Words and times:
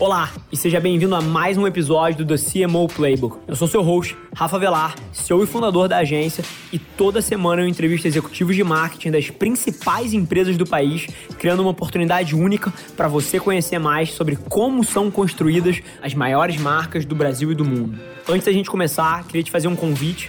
Olá 0.00 0.32
e 0.50 0.56
seja 0.56 0.80
bem-vindo 0.80 1.14
a 1.14 1.20
mais 1.20 1.56
um 1.56 1.68
episódio 1.68 2.24
do 2.24 2.34
CMO 2.34 2.88
Playbook. 2.88 3.38
Eu 3.46 3.54
sou 3.54 3.68
seu 3.68 3.80
host, 3.80 4.16
Rafa 4.34 4.58
Velar, 4.58 4.96
CEO 5.12 5.44
e 5.44 5.46
fundador 5.46 5.86
da 5.86 5.98
agência, 5.98 6.44
e 6.72 6.80
toda 6.80 7.22
semana 7.22 7.62
eu 7.62 7.68
entrevisto 7.68 8.08
executivos 8.08 8.56
de 8.56 8.64
marketing 8.64 9.12
das 9.12 9.30
principais 9.30 10.12
empresas 10.12 10.56
do 10.56 10.66
país, 10.66 11.06
criando 11.38 11.60
uma 11.60 11.70
oportunidade 11.70 12.34
única 12.34 12.74
para 12.96 13.06
você 13.06 13.38
conhecer 13.38 13.78
mais 13.78 14.10
sobre 14.10 14.34
como 14.34 14.82
são 14.82 15.12
construídas 15.12 15.80
as 16.02 16.12
maiores 16.12 16.56
marcas 16.56 17.04
do 17.04 17.14
Brasil 17.14 17.52
e 17.52 17.54
do 17.54 17.64
mundo. 17.64 17.96
Antes 18.28 18.46
da 18.46 18.52
gente 18.52 18.68
começar, 18.68 19.24
queria 19.26 19.44
te 19.44 19.50
fazer 19.50 19.68
um 19.68 19.76
convite 19.76 20.28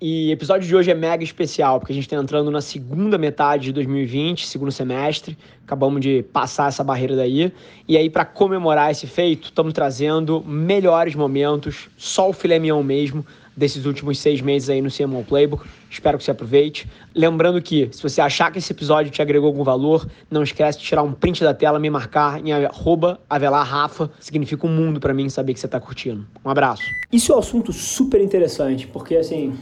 E 0.00 0.28
o 0.28 0.32
episódio 0.32 0.68
de 0.68 0.76
hoje 0.76 0.92
é 0.92 0.94
mega 0.94 1.24
especial, 1.24 1.80
porque 1.80 1.92
a 1.92 1.94
gente 1.94 2.04
está 2.04 2.14
entrando 2.14 2.52
na 2.52 2.60
segunda 2.60 3.18
metade 3.18 3.64
de 3.64 3.72
2020, 3.72 4.46
segundo 4.46 4.70
semestre. 4.70 5.36
Acabamos 5.66 6.00
de 6.00 6.22
passar 6.22 6.68
essa 6.68 6.84
barreira 6.84 7.16
daí. 7.16 7.52
E 7.88 7.96
aí, 7.96 8.08
para 8.08 8.24
comemorar 8.24 8.92
esse 8.92 9.08
feito, 9.08 9.46
estamos 9.46 9.72
trazendo 9.72 10.40
melhores 10.46 11.16
momentos, 11.16 11.88
só 11.96 12.30
o 12.30 12.32
filé 12.32 12.60
mignon 12.60 12.80
mesmo, 12.80 13.26
desses 13.56 13.86
últimos 13.86 14.20
seis 14.20 14.40
meses 14.40 14.70
aí 14.70 14.80
no 14.80 14.88
CMO 14.88 15.24
Playbook. 15.24 15.66
Espero 15.90 16.16
que 16.16 16.22
você 16.22 16.30
aproveite. 16.30 16.88
Lembrando 17.12 17.60
que, 17.60 17.88
se 17.90 18.00
você 18.00 18.20
achar 18.20 18.52
que 18.52 18.58
esse 18.58 18.70
episódio 18.70 19.10
te 19.10 19.20
agregou 19.20 19.48
algum 19.48 19.64
valor, 19.64 20.08
não 20.30 20.44
esquece 20.44 20.78
de 20.78 20.84
tirar 20.84 21.02
um 21.02 21.12
print 21.12 21.42
da 21.42 21.52
tela, 21.52 21.76
me 21.80 21.90
marcar 21.90 22.38
em 22.38 22.52
avelarrafa. 23.28 24.08
Significa 24.20 24.64
um 24.64 24.70
mundo 24.70 25.00
para 25.00 25.12
mim 25.12 25.28
saber 25.28 25.54
que 25.54 25.60
você 25.60 25.66
está 25.66 25.80
curtindo. 25.80 26.24
Um 26.44 26.50
abraço. 26.50 26.84
Isso 27.12 27.32
é 27.32 27.34
um 27.34 27.40
assunto 27.40 27.72
super 27.72 28.20
interessante, 28.20 28.86
porque 28.86 29.16
assim, 29.16 29.58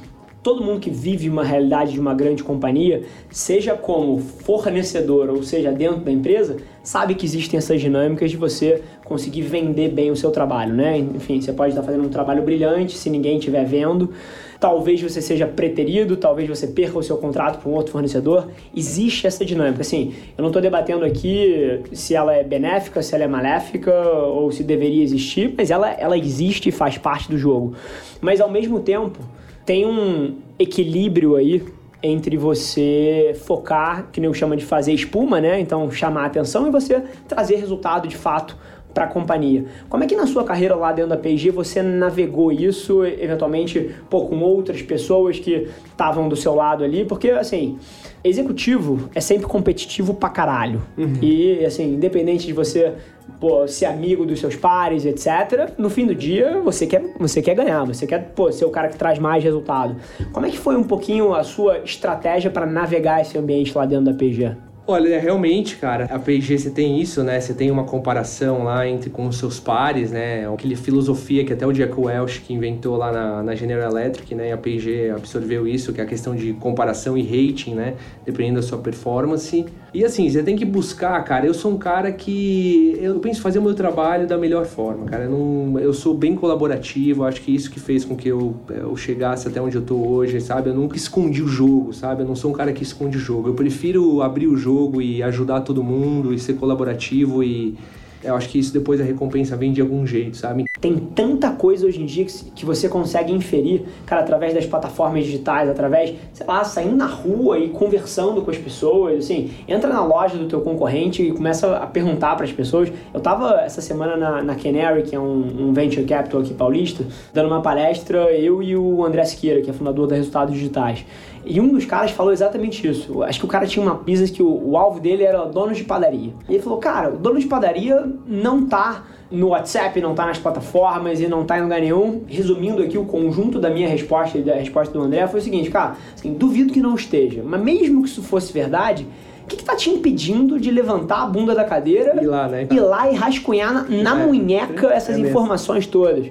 todo 0.46 0.62
mundo 0.62 0.78
que 0.78 0.90
vive 0.90 1.28
uma 1.28 1.42
realidade 1.42 1.90
de 1.90 1.98
uma 1.98 2.14
grande 2.14 2.44
companhia, 2.44 3.02
seja 3.28 3.74
como 3.74 4.20
fornecedor 4.20 5.28
ou 5.28 5.42
seja 5.42 5.72
dentro 5.72 6.02
da 6.02 6.12
empresa, 6.12 6.58
sabe 6.84 7.16
que 7.16 7.26
existem 7.26 7.58
essas 7.58 7.80
dinâmicas 7.80 8.30
de 8.30 8.36
você 8.36 8.80
conseguir 9.04 9.42
vender 9.42 9.88
bem 9.88 10.08
o 10.12 10.14
seu 10.14 10.30
trabalho, 10.30 10.72
né? 10.72 10.98
Enfim, 10.98 11.40
você 11.40 11.52
pode 11.52 11.70
estar 11.70 11.82
fazendo 11.82 12.04
um 12.04 12.08
trabalho 12.08 12.44
brilhante 12.44 12.96
se 12.96 13.10
ninguém 13.10 13.38
estiver 13.38 13.64
vendo. 13.64 14.12
Talvez 14.60 15.02
você 15.02 15.20
seja 15.20 15.48
preterido, 15.48 16.16
talvez 16.16 16.48
você 16.48 16.68
perca 16.68 16.96
o 16.96 17.02
seu 17.02 17.16
contrato 17.16 17.60
para 17.60 17.68
um 17.68 17.74
outro 17.74 17.90
fornecedor. 17.90 18.46
Existe 18.72 19.26
essa 19.26 19.44
dinâmica. 19.44 19.80
Assim, 19.80 20.14
eu 20.38 20.42
não 20.42 20.50
estou 20.50 20.62
debatendo 20.62 21.04
aqui 21.04 21.80
se 21.92 22.14
ela 22.14 22.32
é 22.32 22.44
benéfica, 22.44 23.02
se 23.02 23.16
ela 23.16 23.24
é 23.24 23.28
maléfica 23.28 23.92
ou 23.92 24.52
se 24.52 24.62
deveria 24.62 25.02
existir, 25.02 25.52
mas 25.58 25.72
ela, 25.72 25.90
ela 25.90 26.16
existe 26.16 26.68
e 26.68 26.72
faz 26.72 26.96
parte 26.96 27.28
do 27.28 27.36
jogo. 27.36 27.74
Mas 28.20 28.40
ao 28.40 28.48
mesmo 28.48 28.78
tempo, 28.78 29.18
tem 29.66 29.84
um 29.84 30.38
equilíbrio 30.58 31.34
aí 31.34 31.62
entre 32.02 32.36
você 32.36 33.36
focar, 33.44 34.08
que 34.12 34.20
nem 34.20 34.28
eu 34.28 34.34
chamo 34.34 34.54
de 34.54 34.64
fazer 34.64 34.92
espuma, 34.92 35.40
né? 35.40 35.60
Então 35.60 35.90
chamar 35.90 36.22
a 36.22 36.26
atenção 36.26 36.68
e 36.68 36.70
você 36.70 37.02
trazer 37.26 37.56
resultado 37.56 38.06
de 38.06 38.16
fato 38.16 38.56
para 38.96 39.04
a 39.04 39.08
companhia. 39.08 39.66
Como 39.90 40.02
é 40.02 40.06
que 40.06 40.16
na 40.16 40.26
sua 40.26 40.42
carreira 40.42 40.74
lá 40.74 40.90
dentro 40.90 41.10
da 41.10 41.18
P&G 41.18 41.50
você 41.50 41.82
navegou 41.82 42.50
isso, 42.50 43.04
eventualmente, 43.04 43.94
pô, 44.08 44.24
com 44.24 44.40
outras 44.40 44.80
pessoas 44.80 45.38
que 45.38 45.68
estavam 45.84 46.30
do 46.30 46.34
seu 46.34 46.54
lado 46.54 46.82
ali? 46.82 47.04
Porque, 47.04 47.28
assim, 47.28 47.78
executivo 48.24 49.10
é 49.14 49.20
sempre 49.20 49.46
competitivo 49.46 50.14
pra 50.14 50.30
caralho. 50.30 50.80
Uhum. 50.96 51.18
E, 51.20 51.62
assim, 51.62 51.92
independente 51.92 52.46
de 52.46 52.54
você 52.54 52.94
pô, 53.38 53.68
ser 53.68 53.84
amigo 53.84 54.24
dos 54.24 54.40
seus 54.40 54.56
pares, 54.56 55.04
etc. 55.04 55.72
No 55.76 55.90
fim 55.90 56.06
do 56.06 56.14
dia, 56.14 56.58
você 56.64 56.86
quer, 56.86 57.04
você 57.18 57.42
quer 57.42 57.54
ganhar, 57.54 57.84
você 57.84 58.06
quer 58.06 58.32
pô, 58.34 58.50
ser 58.50 58.64
o 58.64 58.70
cara 58.70 58.88
que 58.88 58.96
traz 58.96 59.18
mais 59.18 59.44
resultado. 59.44 59.96
Como 60.32 60.46
é 60.46 60.48
que 60.48 60.58
foi 60.58 60.74
um 60.74 60.84
pouquinho 60.84 61.34
a 61.34 61.44
sua 61.44 61.80
estratégia 61.80 62.50
para 62.50 62.64
navegar 62.64 63.20
esse 63.20 63.36
ambiente 63.36 63.76
lá 63.76 63.84
dentro 63.84 64.06
da 64.06 64.14
PG? 64.14 64.56
Olha, 64.88 65.18
realmente, 65.18 65.74
cara, 65.78 66.04
a 66.04 66.16
P&G 66.16 66.56
você 66.56 66.70
tem 66.70 67.00
isso, 67.00 67.24
né? 67.24 67.40
Você 67.40 67.52
tem 67.52 67.72
uma 67.72 67.82
comparação 67.82 68.62
lá 68.62 68.86
entre 68.86 69.10
com 69.10 69.26
os 69.26 69.36
seus 69.36 69.58
pares, 69.58 70.12
né? 70.12 70.48
Aquela 70.48 70.76
filosofia 70.76 71.44
que 71.44 71.52
até 71.52 71.66
o 71.66 71.72
Jack 71.72 71.98
Welch 71.98 72.40
que 72.42 72.54
inventou 72.54 72.96
lá 72.96 73.10
na, 73.10 73.42
na 73.42 73.54
General 73.56 73.90
Electric, 73.90 74.32
né? 74.32 74.50
E 74.50 74.52
a 74.52 74.56
P&G 74.56 75.10
absorveu 75.10 75.66
isso, 75.66 75.92
que 75.92 76.00
é 76.00 76.04
a 76.04 76.06
questão 76.06 76.36
de 76.36 76.52
comparação 76.52 77.18
e 77.18 77.22
rating, 77.22 77.74
né? 77.74 77.94
Dependendo 78.24 78.60
da 78.60 78.62
sua 78.62 78.78
performance. 78.78 79.66
E 79.94 80.04
assim, 80.04 80.28
você 80.28 80.42
tem 80.42 80.56
que 80.56 80.64
buscar, 80.64 81.22
cara. 81.24 81.46
Eu 81.46 81.54
sou 81.54 81.72
um 81.72 81.78
cara 81.78 82.12
que 82.12 82.98
eu 83.00 83.18
penso 83.20 83.40
fazer 83.40 83.58
o 83.58 83.62
meu 83.62 83.74
trabalho 83.74 84.26
da 84.26 84.36
melhor 84.36 84.66
forma, 84.66 85.06
cara. 85.06 85.24
Eu, 85.24 85.30
não, 85.30 85.78
eu 85.78 85.92
sou 85.92 86.12
bem 86.12 86.34
colaborativo, 86.34 87.24
acho 87.24 87.40
que 87.40 87.54
isso 87.54 87.70
que 87.70 87.80
fez 87.80 88.04
com 88.04 88.14
que 88.16 88.28
eu, 88.28 88.54
eu 88.68 88.94
chegasse 88.96 89.48
até 89.48 89.60
onde 89.60 89.76
eu 89.76 89.82
tô 89.82 89.96
hoje, 89.96 90.40
sabe? 90.40 90.70
Eu 90.70 90.74
nunca 90.74 90.96
escondi 90.96 91.42
o 91.42 91.48
jogo, 91.48 91.92
sabe? 91.92 92.22
Eu 92.22 92.26
não 92.26 92.36
sou 92.36 92.50
um 92.50 92.54
cara 92.54 92.72
que 92.72 92.82
esconde 92.82 93.16
o 93.16 93.20
jogo. 93.20 93.48
Eu 93.48 93.54
prefiro 93.54 94.20
abrir 94.22 94.48
o 94.48 94.56
jogo 94.56 95.00
e 95.00 95.22
ajudar 95.22 95.62
todo 95.62 95.82
mundo 95.82 96.34
e 96.34 96.38
ser 96.38 96.54
colaborativo 96.54 97.42
e 97.42 97.76
eu 98.22 98.34
acho 98.34 98.48
que 98.48 98.58
isso 98.58 98.72
depois 98.72 99.00
a 99.00 99.04
recompensa 99.04 99.56
vem 99.56 99.72
de 99.72 99.80
algum 99.80 100.06
jeito, 100.06 100.36
sabe? 100.36 100.64
Tem 100.80 100.96
tanta 100.96 101.50
coisa 101.50 101.86
hoje 101.86 102.02
em 102.02 102.06
dia 102.06 102.24
que 102.24 102.64
você 102.64 102.88
consegue 102.88 103.32
inferir, 103.32 103.84
cara, 104.04 104.22
através 104.22 104.54
das 104.54 104.66
plataformas 104.66 105.24
digitais, 105.24 105.68
através, 105.68 106.14
sei 106.32 106.46
lá, 106.46 106.64
saindo 106.64 106.96
na 106.96 107.06
rua 107.06 107.58
e 107.58 107.68
conversando 107.68 108.42
com 108.42 108.50
as 108.50 108.58
pessoas, 108.58 109.24
assim, 109.24 109.50
entra 109.68 109.92
na 109.92 110.04
loja 110.04 110.36
do 110.36 110.46
teu 110.46 110.60
concorrente 110.60 111.22
e 111.22 111.32
começa 111.32 111.76
a 111.76 111.86
perguntar 111.86 112.36
para 112.36 112.44
as 112.44 112.52
pessoas. 112.52 112.92
Eu 113.12 113.20
tava 113.20 113.60
essa 113.60 113.80
semana 113.80 114.16
na, 114.16 114.42
na 114.42 114.54
Canary, 114.54 115.02
que 115.02 115.14
é 115.14 115.20
um, 115.20 115.68
um, 115.68 115.72
venture 115.72 116.04
capital 116.04 116.40
aqui 116.40 116.54
paulista, 116.54 117.04
dando 117.32 117.46
uma 117.46 117.62
palestra, 117.62 118.30
eu 118.32 118.62
e 118.62 118.76
o 118.76 119.04
André 119.04 119.24
Siqueira, 119.24 119.60
que 119.60 119.70
é 119.70 119.72
fundador 119.72 120.06
da 120.06 120.16
Resultados 120.16 120.54
Digitais. 120.54 121.04
E 121.44 121.60
um 121.60 121.68
dos 121.68 121.84
caras 121.84 122.10
falou 122.10 122.32
exatamente 122.32 122.86
isso. 122.86 123.22
Acho 123.22 123.38
que 123.38 123.44
o 123.44 123.48
cara 123.48 123.66
tinha 123.66 123.84
uma 123.84 123.94
pizza 123.94 124.26
que 124.32 124.42
o, 124.42 124.70
o 124.70 124.76
alvo 124.76 124.98
dele 124.98 125.22
era 125.22 125.44
dono 125.44 125.72
de 125.72 125.84
padaria. 125.84 126.32
E 126.48 126.54
ele 126.54 126.62
falou, 126.62 126.78
cara, 126.78 127.14
o 127.14 127.18
dono 127.18 127.38
de 127.38 127.46
padaria 127.46 128.05
não 128.26 128.66
tá 128.66 129.04
no 129.30 129.48
WhatsApp, 129.48 130.00
não 130.00 130.14
tá 130.14 130.26
nas 130.26 130.38
plataformas 130.38 131.20
e 131.20 131.26
não 131.26 131.44
tá 131.44 131.58
em 131.58 131.62
lugar 131.62 131.80
nenhum. 131.80 132.22
Resumindo 132.26 132.82
aqui, 132.82 132.96
o 132.96 133.04
conjunto 133.04 133.58
da 133.58 133.70
minha 133.70 133.88
resposta 133.88 134.38
e 134.38 134.42
da 134.42 134.54
resposta 134.54 134.92
do 134.92 135.02
André 135.02 135.26
foi 135.26 135.40
o 135.40 135.42
seguinte, 135.42 135.70
cara, 135.70 135.96
assim, 136.14 136.32
duvido 136.32 136.72
que 136.72 136.80
não 136.80 136.94
esteja. 136.94 137.42
Mas 137.44 137.60
mesmo 137.60 138.02
que 138.02 138.08
isso 138.08 138.22
fosse 138.22 138.52
verdade, 138.52 139.06
o 139.42 139.46
que, 139.46 139.62
tá 139.62 139.76
te 139.76 139.90
impedindo 139.90 140.58
de 140.58 140.70
levantar 140.70 141.22
a 141.22 141.26
bunda 141.26 141.54
da 141.54 141.64
cadeira 141.64 142.20
e 142.20 142.26
lá, 142.26 142.48
né? 142.48 142.66
ir 142.70 142.80
lá 142.80 143.10
e 143.10 143.14
rascunhar 143.14 143.72
na, 143.72 143.82
na 143.84 144.22
é, 144.22 144.26
munheca 144.26 144.88
essas 144.88 145.16
é 145.16 145.20
informações 145.20 145.86
todas? 145.86 146.26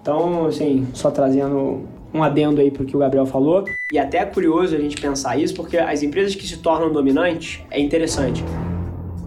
Então, 0.00 0.46
assim, 0.46 0.86
só 0.92 1.10
trazendo 1.10 1.84
um 2.12 2.22
adendo 2.22 2.60
aí 2.60 2.70
pro 2.70 2.84
que 2.84 2.96
o 2.96 3.00
Gabriel 3.00 3.26
falou. 3.26 3.64
E 3.92 3.98
até 3.98 4.18
é 4.18 4.24
curioso 4.24 4.74
a 4.74 4.78
gente 4.78 5.00
pensar 5.00 5.36
isso, 5.36 5.54
porque 5.54 5.76
as 5.76 6.02
empresas 6.02 6.34
que 6.34 6.46
se 6.46 6.58
tornam 6.58 6.90
dominantes 6.92 7.60
é 7.70 7.80
interessante. 7.80 8.44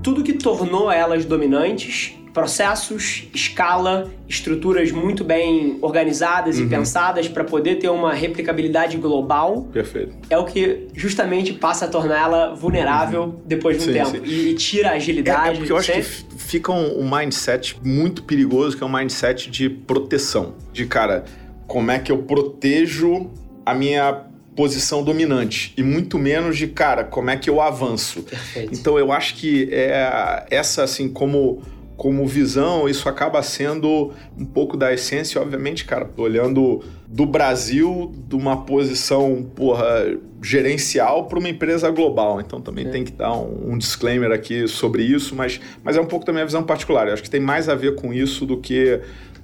Tudo 0.01 0.23
que 0.23 0.33
tornou 0.33 0.91
elas 0.91 1.25
dominantes 1.25 2.15
processos, 2.33 3.27
escala, 3.33 4.09
estruturas 4.27 4.91
muito 4.91 5.23
bem 5.23 5.77
organizadas 5.81 6.57
uhum. 6.57 6.65
e 6.65 6.69
pensadas 6.69 7.27
para 7.27 7.43
poder 7.43 7.75
ter 7.75 7.89
uma 7.89 8.13
replicabilidade 8.13 8.97
global. 8.97 9.67
Perfeito. 9.73 10.15
É 10.29 10.37
o 10.37 10.45
que 10.45 10.87
justamente 10.93 11.53
passa 11.53 11.85
a 11.85 11.87
torná-la 11.87 12.53
vulnerável 12.53 13.23
uhum. 13.23 13.41
depois 13.45 13.77
de 13.77 13.83
um 13.83 13.85
sim, 13.87 13.93
tempo 13.93 14.09
sim. 14.11 14.21
E, 14.23 14.51
e, 14.51 14.53
tira 14.55 14.91
a 14.91 14.93
agilidade. 14.93 15.49
É, 15.49 15.53
é 15.53 15.57
porque 15.57 15.71
eu 15.71 15.77
acho 15.77 15.91
que 15.91 16.01
fica 16.01 16.71
um, 16.71 17.01
um 17.01 17.17
mindset 17.17 17.77
muito 17.83 18.23
perigoso, 18.23 18.77
que 18.77 18.83
é 18.83 18.85
um 18.85 18.91
mindset 18.91 19.49
de 19.49 19.69
proteção. 19.69 20.53
De 20.71 20.85
cara, 20.85 21.25
como 21.67 21.91
é 21.91 21.99
que 21.99 22.11
eu 22.11 22.19
protejo 22.19 23.29
a 23.65 23.73
minha 23.73 24.28
posição 24.59 25.01
dominante 25.01 25.73
e 25.77 25.81
muito 25.81 26.19
menos 26.19 26.57
de 26.57 26.67
cara 26.67 27.05
como 27.05 27.29
é 27.29 27.37
que 27.37 27.49
eu 27.49 27.61
avanço. 27.61 28.23
Perfeito. 28.23 28.73
Então 28.73 28.99
eu 28.99 29.09
acho 29.09 29.35
que 29.35 29.69
é 29.71 30.45
essa 30.51 30.83
assim 30.83 31.07
como 31.07 31.61
como 31.95 32.25
visão, 32.27 32.87
isso 32.87 33.07
acaba 33.07 33.41
sendo 33.41 34.11
um 34.37 34.45
pouco 34.45 34.75
da 34.75 34.93
essência, 34.93 35.41
obviamente, 35.41 35.83
cara, 35.83 36.09
olhando 36.17 36.81
do 37.07 37.25
Brasil 37.25 38.13
de 38.27 38.35
uma 38.35 38.65
posição, 38.65 39.45
porra, 39.53 40.17
gerencial 40.41 41.27
para 41.27 41.39
uma 41.39 41.49
empresa 41.49 41.89
global. 41.89 42.41
Então 42.41 42.59
também 42.59 42.87
é. 42.87 42.89
tem 42.89 43.05
que 43.05 43.11
dar 43.13 43.33
um, 43.33 43.73
um, 43.73 43.77
disclaimer 43.77 44.31
aqui 44.31 44.67
sobre 44.67 45.03
isso, 45.03 45.35
mas, 45.35 45.59
mas 45.83 45.95
é 45.95 46.01
um 46.01 46.05
pouco 46.05 46.25
da 46.25 46.33
minha 46.33 46.45
visão 46.45 46.63
particular. 46.63 47.07
Eu 47.07 47.13
acho 47.13 47.23
que 47.23 47.29
tem 47.29 47.41
mais 47.41 47.69
a 47.69 47.75
ver 47.75 47.95
com 47.95 48.13
isso 48.13 48.45
do 48.45 48.57
que 48.57 48.99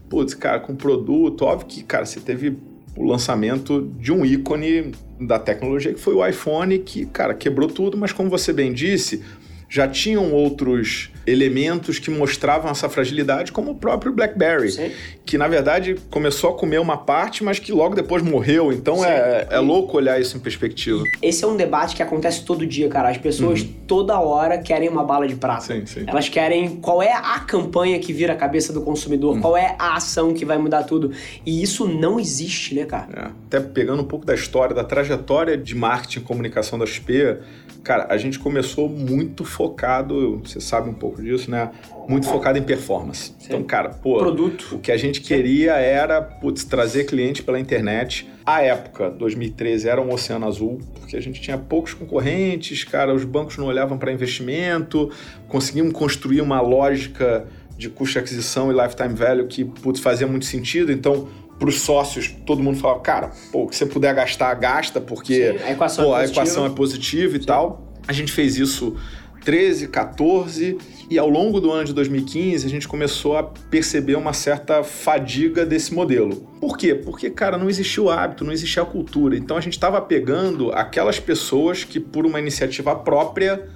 putz, 0.10 0.34
cara, 0.34 0.60
com 0.60 0.76
produto, 0.76 1.44
óbvio 1.44 1.68
que, 1.68 1.84
cara, 1.84 2.06
você 2.06 2.20
teve 2.20 2.58
o 2.96 3.04
lançamento 3.04 3.92
de 4.00 4.12
um 4.12 4.26
ícone 4.26 4.92
da 5.20 5.38
tecnologia 5.40 5.94
que 5.94 6.00
foi 6.00 6.14
o 6.14 6.26
iPhone, 6.26 6.80
que, 6.80 7.06
cara, 7.06 7.34
quebrou 7.34 7.70
tudo, 7.70 7.98
mas 7.98 8.12
como 8.12 8.30
você 8.30 8.54
bem 8.54 8.74
disse, 8.74 9.24
já 9.70 9.88
tinham 9.88 10.32
outros 10.32 11.10
elementos 11.28 12.00
que 12.00 12.12
mostravam 12.12 12.70
essa 12.70 12.88
fragilidade, 12.88 13.52
como 13.52 13.72
o 13.72 13.76
próprio 13.76 14.14
BlackBerry, 14.14 14.72
Sim. 14.72 14.92
que 15.26 15.38
na 15.38 15.48
verdade 15.48 15.96
começou 16.10 16.52
a 16.52 16.54
comer 16.54 16.80
uma 16.80 16.98
parte, 16.98 17.44
mas 17.44 17.58
que 17.58 17.72
logo 17.72 17.96
depois 17.96 18.22
morreu. 18.22 18.72
Então 18.72 19.04
é, 19.04 19.48
é, 19.50 19.60
louco 19.60 19.98
olhar 19.98 20.20
isso 20.20 20.38
em 20.38 20.40
perspectiva. 20.40 21.04
Esse 21.22 21.44
é 21.44 21.48
um 21.48 21.56
debate 21.56 21.96
que 21.96 22.04
acontece 22.04 22.44
todo 22.44 22.66
dia, 22.66 22.88
cara. 22.90 23.10
As 23.10 23.18
pessoas 23.18 23.62
uhum. 23.62 23.74
toda 23.88 24.20
hora 24.20 24.58
querem 24.60 24.88
uma 24.88 25.04
bala 25.04 25.28
de 25.28 25.36
prata. 25.36 25.62
Sim, 25.62 25.86
sim. 25.86 26.04
Elas 26.06 26.30
querem 26.30 26.78
qual 26.78 27.02
é 27.02 27.14
a 27.14 27.40
campanha 27.40 27.98
que 28.00 28.14
vira 28.14 28.34
a 28.34 28.36
cabeça 28.36 28.72
do 28.72 28.82
consumidor, 28.82 29.36
uhum. 29.36 29.42
qual 29.42 29.58
é 29.58 29.76
a 29.80 29.96
ação 29.96 30.34
que 30.34 30.46
vai 30.46 30.58
mudar 30.58 30.84
tudo. 30.84 31.12
E 31.46 31.64
isso 31.64 31.88
não 31.88 32.20
existe, 32.20 32.76
né, 32.76 32.86
cara? 32.86 33.08
É. 33.16 33.58
Até 33.58 33.60
pegando 33.60 34.02
um 34.02 34.06
pouco 34.06 34.26
da 34.26 34.36
história, 34.36 34.76
da 34.76 34.84
trajetória 34.84 35.58
de 35.58 35.74
marketing 35.74 36.20
e 36.20 36.22
comunicação 36.22 36.78
da 36.78 36.86
XP, 36.86 37.38
cara, 37.84 38.08
a 38.10 38.18
gente 38.18 38.38
começou 38.40 38.90
muito 38.90 39.44
focado, 39.56 40.42
você 40.44 40.60
sabe 40.60 40.90
um 40.90 40.94
pouco 40.94 41.22
disso, 41.22 41.50
né? 41.50 41.72
Muito 42.08 42.28
focado 42.28 42.60
em 42.60 42.62
performance. 42.62 43.34
Sim. 43.40 43.46
Então, 43.48 43.64
cara, 43.64 43.90
pô, 43.90 44.18
produto. 44.18 44.76
O 44.76 44.80
que 44.80 44.92
a 44.92 44.98
gente 44.98 45.22
queria 45.22 45.74
era, 45.74 46.22
putz, 46.22 46.64
trazer 46.66 47.06
cliente 47.06 47.42
pela 47.42 47.60
internet. 47.60 48.30
A 48.46 48.62
época, 48.62 49.10
2013, 49.10 49.90
era 49.90 50.02
um 50.02 50.14
oceano 50.14 50.46
azul, 50.46 50.80
porque 51.00 51.16
a 51.16 51.22
gente 51.22 51.42
tinha 51.42 51.58
poucos 51.58 51.94
concorrentes, 51.94 52.84
cara, 52.84 53.14
os 53.14 53.24
bancos 53.24 53.58
não 53.58 53.66
olhavam 53.66 53.98
para 53.98 54.12
investimento, 54.12 55.10
conseguimos 55.48 55.94
construir 55.94 56.42
uma 56.42 56.62
lógica 56.62 57.48
de 57.78 57.90
custo 57.90 58.14
de 58.14 58.20
aquisição 58.20 58.72
e 58.72 58.76
lifetime 58.76 59.14
value 59.14 59.48
que, 59.48 59.66
putz, 59.66 60.00
fazia 60.00 60.28
muito 60.28 60.46
sentido. 60.46 60.92
Então, 60.92 61.28
para 61.58 61.70
os 61.70 61.82
sócios, 61.82 62.34
todo 62.46 62.62
mundo 62.62 62.78
falava, 62.78 63.00
cara, 63.00 63.32
pô, 63.52 63.64
o 63.64 63.68
que 63.68 63.76
você 63.76 63.86
puder 63.86 64.14
gastar, 64.14 64.54
gasta, 64.56 65.00
porque 65.00 65.52
Sim, 65.52 65.64
a, 65.64 65.72
equação, 65.72 66.06
pô, 66.06 66.18
é 66.18 66.22
a 66.22 66.26
equação 66.26 66.66
é 66.66 66.70
positiva 66.70 67.36
e 67.38 67.40
Sim. 67.40 67.46
tal. 67.46 67.94
A 68.08 68.14
gente 68.14 68.32
fez 68.32 68.58
isso 68.58 68.96
13, 69.46 69.88
14 69.88 70.78
e 71.10 71.20
ao 71.20 71.30
longo 71.30 71.62
do 71.62 71.72
ano 71.72 71.86
de 71.86 71.94
2015 71.94 72.66
a 72.66 72.70
gente 72.70 72.88
começou 72.88 73.38
a 73.38 73.44
perceber 73.44 74.16
uma 74.16 74.34
certa 74.34 74.84
fadiga 74.84 75.66
desse 75.66 75.94
modelo. 75.94 76.48
Por 76.60 76.78
quê? 76.78 76.96
Porque, 76.96 77.30
cara, 77.30 77.58
não 77.58 77.70
existia 77.70 78.02
o 78.02 78.10
hábito, 78.10 78.44
não 78.44 78.52
existia 78.52 78.82
a 78.82 78.86
cultura. 78.86 79.38
Então 79.38 79.56
a 79.56 79.62
gente 79.62 79.74
estava 79.74 80.02
pegando 80.02 80.72
aquelas 80.72 81.20
pessoas 81.20 81.84
que, 81.84 82.00
por 82.00 82.26
uma 82.26 82.40
iniciativa 82.40 82.96
própria, 82.96 83.70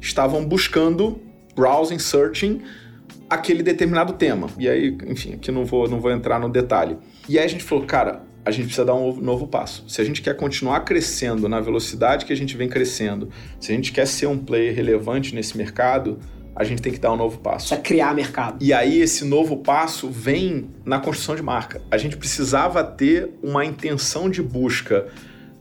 estavam 0.00 0.44
buscando, 0.44 1.20
browsing, 1.54 1.98
searching, 1.98 2.62
aquele 3.28 3.62
determinado 3.62 4.14
tema. 4.14 4.48
E 4.58 4.68
aí, 4.68 4.96
enfim, 5.06 5.34
aqui 5.34 5.52
não 5.52 5.66
vou, 5.66 5.86
não 5.86 6.00
vou 6.00 6.10
entrar 6.10 6.40
no 6.40 6.48
detalhe. 6.48 6.96
E 7.28 7.38
aí 7.38 7.44
a 7.44 7.48
gente 7.48 7.62
falou, 7.62 7.84
cara, 7.84 8.22
a 8.44 8.50
gente 8.50 8.64
precisa 8.64 8.84
dar 8.84 8.94
um 8.94 9.14
novo 9.16 9.46
passo. 9.46 9.84
Se 9.88 10.00
a 10.00 10.04
gente 10.04 10.22
quer 10.22 10.34
continuar 10.36 10.80
crescendo 10.80 11.48
na 11.48 11.60
velocidade 11.60 12.24
que 12.24 12.32
a 12.32 12.36
gente 12.36 12.56
vem 12.56 12.68
crescendo, 12.68 13.28
se 13.60 13.70
a 13.70 13.74
gente 13.74 13.92
quer 13.92 14.06
ser 14.06 14.26
um 14.26 14.38
player 14.38 14.74
relevante 14.74 15.34
nesse 15.34 15.56
mercado, 15.56 16.18
a 16.54 16.64
gente 16.64 16.82
tem 16.82 16.92
que 16.92 16.98
dar 16.98 17.12
um 17.12 17.16
novo 17.16 17.38
passo. 17.38 17.68
Precisa 17.68 17.80
criar 17.80 18.14
mercado. 18.14 18.56
E 18.60 18.72
aí 18.72 19.00
esse 19.00 19.24
novo 19.24 19.58
passo 19.58 20.08
vem 20.08 20.70
na 20.84 20.98
construção 20.98 21.36
de 21.36 21.42
marca. 21.42 21.80
A 21.90 21.96
gente 21.96 22.16
precisava 22.16 22.82
ter 22.82 23.30
uma 23.42 23.64
intenção 23.64 24.28
de 24.28 24.42
busca 24.42 25.06